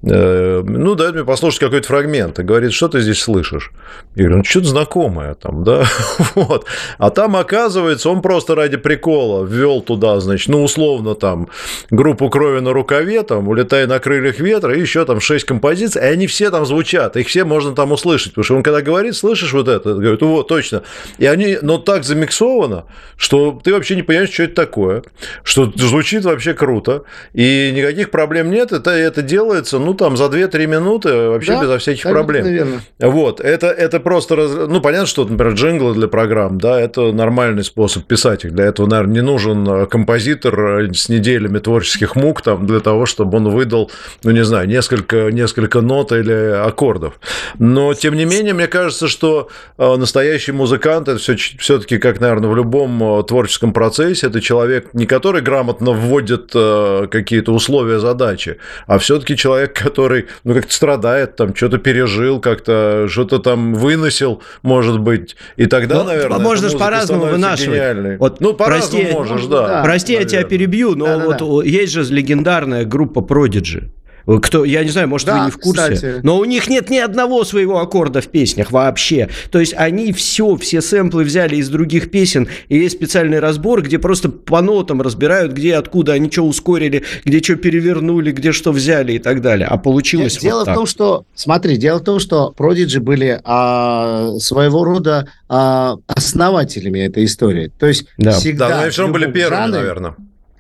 [0.01, 3.71] ну, дает мне послушать какой-то фрагмент и говорит, что ты здесь слышишь?
[4.15, 5.85] Я говорю, ну, что-то знакомое там, да,
[6.35, 6.65] вот.
[6.97, 11.47] А там, оказывается, оказывается, он просто ради прикола ввел туда, значит, ну, условно, там,
[11.89, 16.05] группу крови на рукаве, там, улетая на крыльях ветра, и еще там шесть композиций, и
[16.05, 19.53] они все там звучат, их все можно там услышать, потому что он когда говорит, слышишь
[19.53, 20.81] вот это, говорит, вот, точно,
[21.17, 22.85] и они, но так замиксовано,
[23.17, 25.03] что ты вообще не понимаешь, что это такое,
[25.43, 27.03] что звучит вообще круто,
[27.33, 31.77] и никаких проблем нет, это, это делается, ну, там, за 2-3 минуты вообще да, безо
[31.77, 32.45] всяких проблем.
[32.45, 32.81] Верно.
[32.99, 34.35] Вот, это, это просто,
[34.67, 38.53] ну, понятно, что, например, джинглы для программ, да, это нормальный способ способ писать их.
[38.53, 43.05] Для этого, наверное, не нужен э, композитор э, с неделями творческих мук там, для того,
[43.05, 43.91] чтобы он выдал,
[44.23, 47.19] ну, не знаю, несколько, несколько нот или аккордов.
[47.59, 53.23] Но, тем не менее, мне кажется, что настоящий музыкант– это все-таки, как, наверное, в любом
[53.25, 60.25] творческом процессе, это человек, не который грамотно вводит какие-то условия задачи, а все-таки человек, который,
[60.43, 66.03] ну, как-то страдает, там, что-то пережил, как-то что-то там выносил, может быть, и тогда, ну,
[66.03, 67.84] наверное, можно же по-разному вынашивать.
[68.17, 69.67] Вот, ну, прости, можешь, да.
[69.67, 70.33] да прости, наверное.
[70.33, 71.63] я тебя перебью, но да, вот да, да.
[71.63, 73.89] есть же легендарная группа Prodigy.
[74.25, 76.19] Кто, я не знаю, может, да, вы не в курсе, кстати.
[76.23, 79.29] но у них нет ни одного своего аккорда в песнях вообще.
[79.51, 83.99] То есть они все, все сэмплы взяли из других песен, и есть специальный разбор, где
[83.99, 89.13] просто по нотам разбирают, где, откуда они что ускорили, где что перевернули, где что взяли
[89.13, 89.67] и так далее.
[89.67, 94.31] А получилось Дело вот в том, что, смотри, дело в том, что Prodigy были а,
[94.39, 97.71] своего рода а, основателями этой истории.
[97.77, 98.31] То есть да.
[98.31, 98.69] всегда...
[98.69, 100.15] Да, но они все равно были первыми, жанре, наверное.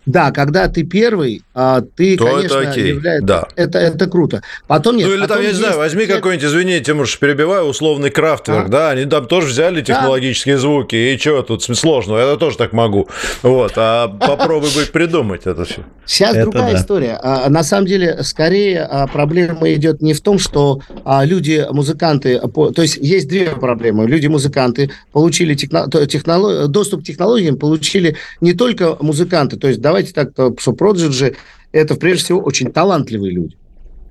[0.05, 2.87] Да, когда ты первый, а, ты, То конечно, это окей.
[2.89, 3.25] является...
[3.25, 3.47] да.
[3.55, 4.43] это, это круто.
[4.67, 5.07] Потом нет.
[5.07, 8.69] Ну или потом там, я не знаю, возьми какой-нибудь, извини, Тимур, перебиваю, условный Крафтверк, а?
[8.69, 10.61] да, они там тоже взяли технологические да.
[10.61, 13.07] звуки, и что тут сложного, я тоже так могу.
[13.41, 15.83] Вот, а попробуй быть придумать это все.
[16.05, 16.79] Сейчас это другая да.
[16.79, 17.19] история.
[17.21, 20.81] А, на самом деле, скорее а, проблема идет не в том, что
[21.23, 24.07] люди, музыканты, то есть есть две проблемы.
[24.07, 25.89] Люди-музыканты получили техно...
[26.05, 26.67] технолог...
[26.67, 31.35] доступ к технологиям, получили не только музыканты, то есть давайте так, что Prodigy–
[31.71, 33.57] это, прежде всего, очень талантливые люди.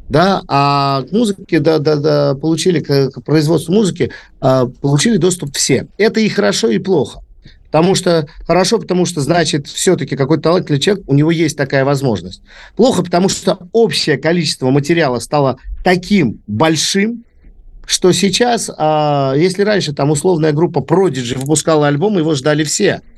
[0.09, 5.57] Да, а к музыке, да, да, да, получили, к, к производству музыки а, получили доступ
[5.57, 5.89] все.
[5.97, 7.21] Это и хорошо, и плохо.
[7.67, 12.43] Потому что хорошо, потому что значит все-таки какой-то талантливый человек, у него есть такая возможность.
[12.77, 17.25] Плохо, потому что общее количество материала стало таким большим,
[17.87, 23.01] что сейчас, а, если раньше там условная группа Prodigy выпускала альбом, его ждали все–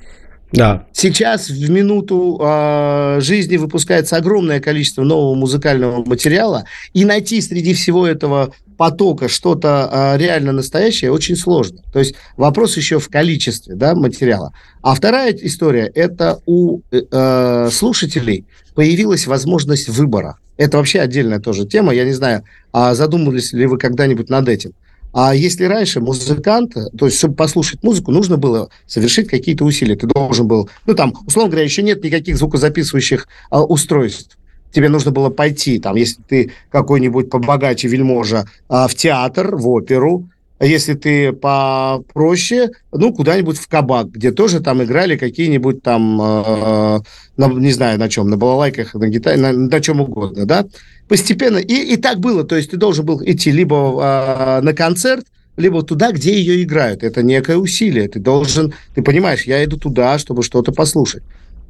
[0.52, 0.86] да.
[0.92, 8.06] Сейчас в минуту э, жизни выпускается огромное количество нового музыкального материала, и найти среди всего
[8.06, 11.82] этого потока что-то э, реально настоящее очень сложно.
[11.92, 14.52] То есть вопрос еще в количестве да, материала.
[14.82, 20.38] А вторая история– это у э, слушателей появилась возможность выбора.
[20.56, 21.92] Это вообще отдельная тоже тема.
[21.92, 24.72] Я не знаю, а задумывались ли вы когда-нибудь над этим.
[25.18, 29.96] А если раньше музыкант, то есть, чтобы послушать музыку, нужно было совершить какие-то усилия.
[29.96, 34.36] Ты должен был, ну там, условно говоря, еще нет никаких звукозаписывающих а, устройств.
[34.72, 40.28] Тебе нужно было пойти, там, если ты какой-нибудь побогаче вельможа, а, в театр, в оперу,
[40.58, 47.00] а если ты попроще, ну, куда-нибудь в кабак, где тоже там играли какие-нибудь там, э,
[47.36, 50.66] на, не знаю на чем, на балалайках, на гитаре, на, на чем угодно, да
[51.08, 55.26] постепенно, и, и так было, то есть ты должен был идти либо э, на концерт,
[55.56, 57.02] либо туда, где ее играют.
[57.02, 58.08] Это некое усилие.
[58.08, 61.22] Ты должен, ты понимаешь, я иду туда, чтобы что-то послушать.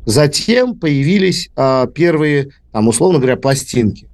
[0.04, 4.06] Затем появились э, первые, там, условно говоря, пластинки.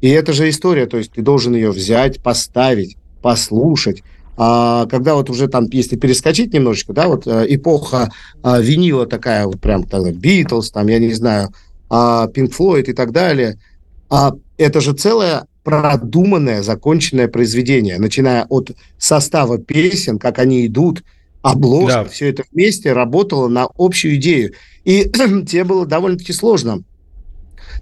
[0.00, 4.02] И это же история, то есть ты должен ее взять, поставить, послушать.
[4.36, 8.10] А когда вот уже там, если перескочить немножечко, да, вот э, эпоха
[8.42, 11.50] э, винила такая, вот прям тогда Битлз, там, я не знаю,
[11.90, 13.58] э, Pink Floyd и так далее–
[14.10, 21.02] а это же целое продуманное, законченное произведение, начиная от состава песен, как они идут,
[21.40, 22.04] обложка, да.
[22.04, 24.52] все это вместе работало на общую идею.
[24.84, 25.04] И
[25.46, 26.82] тебе было довольно-таки сложно.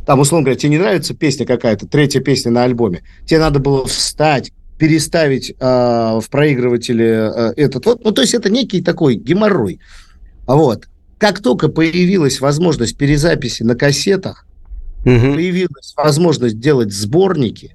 [0.07, 3.03] Там, условно говоря, тебе не нравится песня какая-то, третья песня на альбоме.
[3.27, 8.05] Тебе надо было встать, переставить э, в проигрывателе э, этот вот.
[8.05, 9.81] Ну, то есть это некий такой геморрой.
[10.47, 10.89] Вот.
[11.19, 14.48] Как только появилась возможность перезаписи на кассетах,
[15.05, 15.35] угу.
[15.35, 17.75] появилась возможность делать сборники,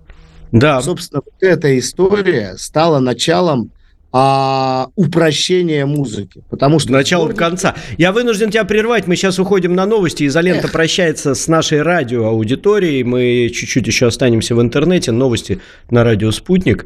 [0.51, 0.81] да.
[0.81, 3.71] собственно, вот эта история стала началом
[4.15, 6.43] а, упрощения музыки.
[6.49, 7.39] Потому что Начало сборники...
[7.39, 7.75] конца.
[7.97, 9.07] Я вынужден тебя прервать.
[9.07, 10.27] Мы сейчас уходим на новости.
[10.27, 10.71] Изолента Эх.
[10.71, 13.03] прощается с нашей радиоаудиторией.
[13.03, 15.11] Мы чуть-чуть еще останемся в интернете.
[15.11, 15.59] Новости
[15.89, 16.85] на радио «Спутник».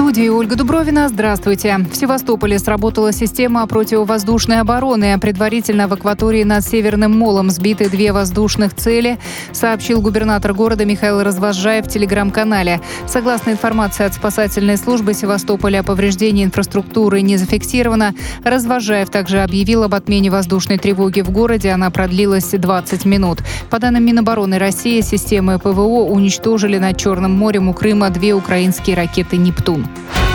[0.00, 1.10] Студии Ольга Дубровина.
[1.10, 1.76] Здравствуйте.
[1.76, 5.18] В Севастополе сработала система противовоздушной обороны.
[5.20, 9.18] Предварительно в акватории над Северным Молом сбиты две воздушных цели,
[9.52, 12.80] сообщил губернатор города Михаил Развожаев в телеграм-канале.
[13.06, 18.14] Согласно информации от спасательной службы Севастополя, повреждение инфраструктуры не зафиксировано.
[18.42, 21.72] Развожаев также объявил об отмене воздушной тревоги в городе.
[21.72, 23.40] Она продлилась 20 минут.
[23.68, 29.36] По данным Минобороны России, системы ПВО уничтожили над Черным морем у Крыма две украинские ракеты
[29.36, 29.89] «Нептун».
[29.96, 30.29] now.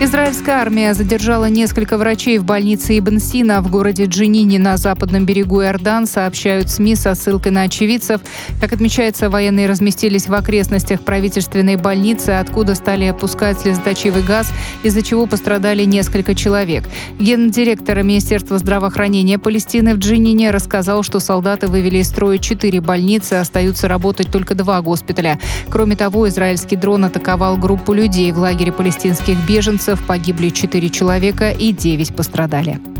[0.00, 5.62] Израильская армия задержала несколько врачей в больнице Ибн Сина в городе Джинини на западном берегу
[5.62, 8.20] Иордан, сообщают СМИ со ссылкой на очевидцев.
[8.60, 15.26] Как отмечается, военные разместились в окрестностях правительственной больницы, откуда стали опускать слезоточивый газ, из-за чего
[15.26, 16.84] пострадали несколько человек.
[17.20, 23.86] Гендиректор Министерства здравоохранения Палестины в Джинине рассказал, что солдаты вывели из строя четыре больницы, остаются
[23.86, 25.38] работать только два госпиталя.
[25.70, 31.72] Кроме того, израильский дрон атаковал группу людей в лагере палестинских беженцев погибли 4 человека и
[31.72, 32.91] 9 пострадали.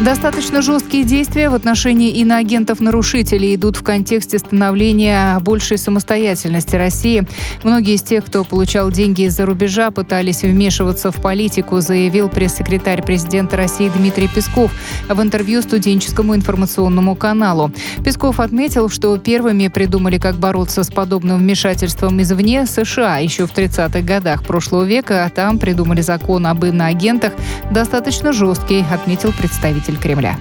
[0.00, 7.24] Достаточно жесткие действия в отношении иноагентов-нарушителей идут в контексте становления большей самостоятельности России.
[7.62, 13.56] Многие из тех, кто получал деньги из-за рубежа, пытались вмешиваться в политику, заявил пресс-секретарь президента
[13.56, 14.72] России Дмитрий Песков
[15.08, 17.70] в интервью студенческому информационному каналу.
[18.04, 24.00] Песков отметил, что первыми придумали, как бороться с подобным вмешательством извне США еще в 30-х
[24.00, 27.32] годах прошлого века, а там придумали закон об иноагентах
[27.70, 30.36] достаточно жесткий, отметил представитель представитель Кремля.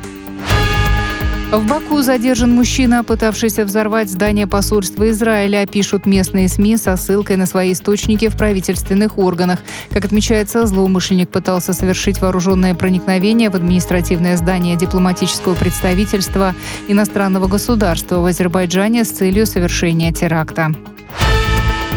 [1.52, 7.46] В Баку задержан мужчина, пытавшийся взорвать здание посольства Израиля, пишут местные СМИ со ссылкой на
[7.46, 9.60] свои источники в правительственных органах.
[9.92, 16.56] Как отмечается, злоумышленник пытался совершить вооруженное проникновение в административное здание дипломатического представительства
[16.88, 20.74] иностранного государства в Азербайджане с целью совершения теракта.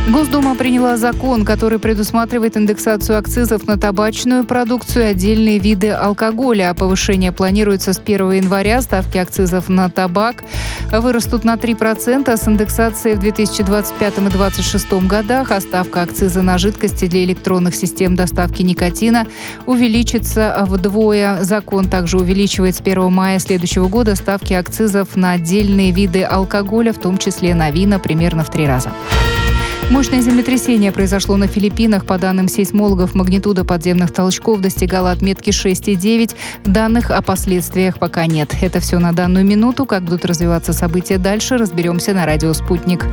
[0.09, 6.73] Госдума приняла закон, который предусматривает индексацию акцизов на табачную продукцию и отдельные виды алкоголя.
[6.75, 8.81] Повышение планируется с 1 января.
[8.83, 10.45] Ставки акцизов на табак
[10.93, 17.09] вырастут на 3% с индексацией в 2025 и 2026 годах, а ставка акциза на жидкости
[17.09, 19.27] для электронных систем доставки никотина
[19.67, 21.43] увеличится вдвое.
[21.43, 26.99] Закон также увеличивает с 1 мая следующего года ставки акцизов на отдельные виды алкоголя, в
[26.99, 28.93] том числе на вина, примерно в три раза.
[29.91, 32.05] Мощное землетрясение произошло на Филиппинах.
[32.07, 36.34] По данным сейсмологов, магнитуда подземных толчков достигала отметки 6,9.
[36.64, 38.53] Данных о последствиях пока нет.
[38.61, 39.87] Это все на данную минуту.
[39.87, 43.07] Как будут развиваться события дальше, разберемся на радио «Спутник».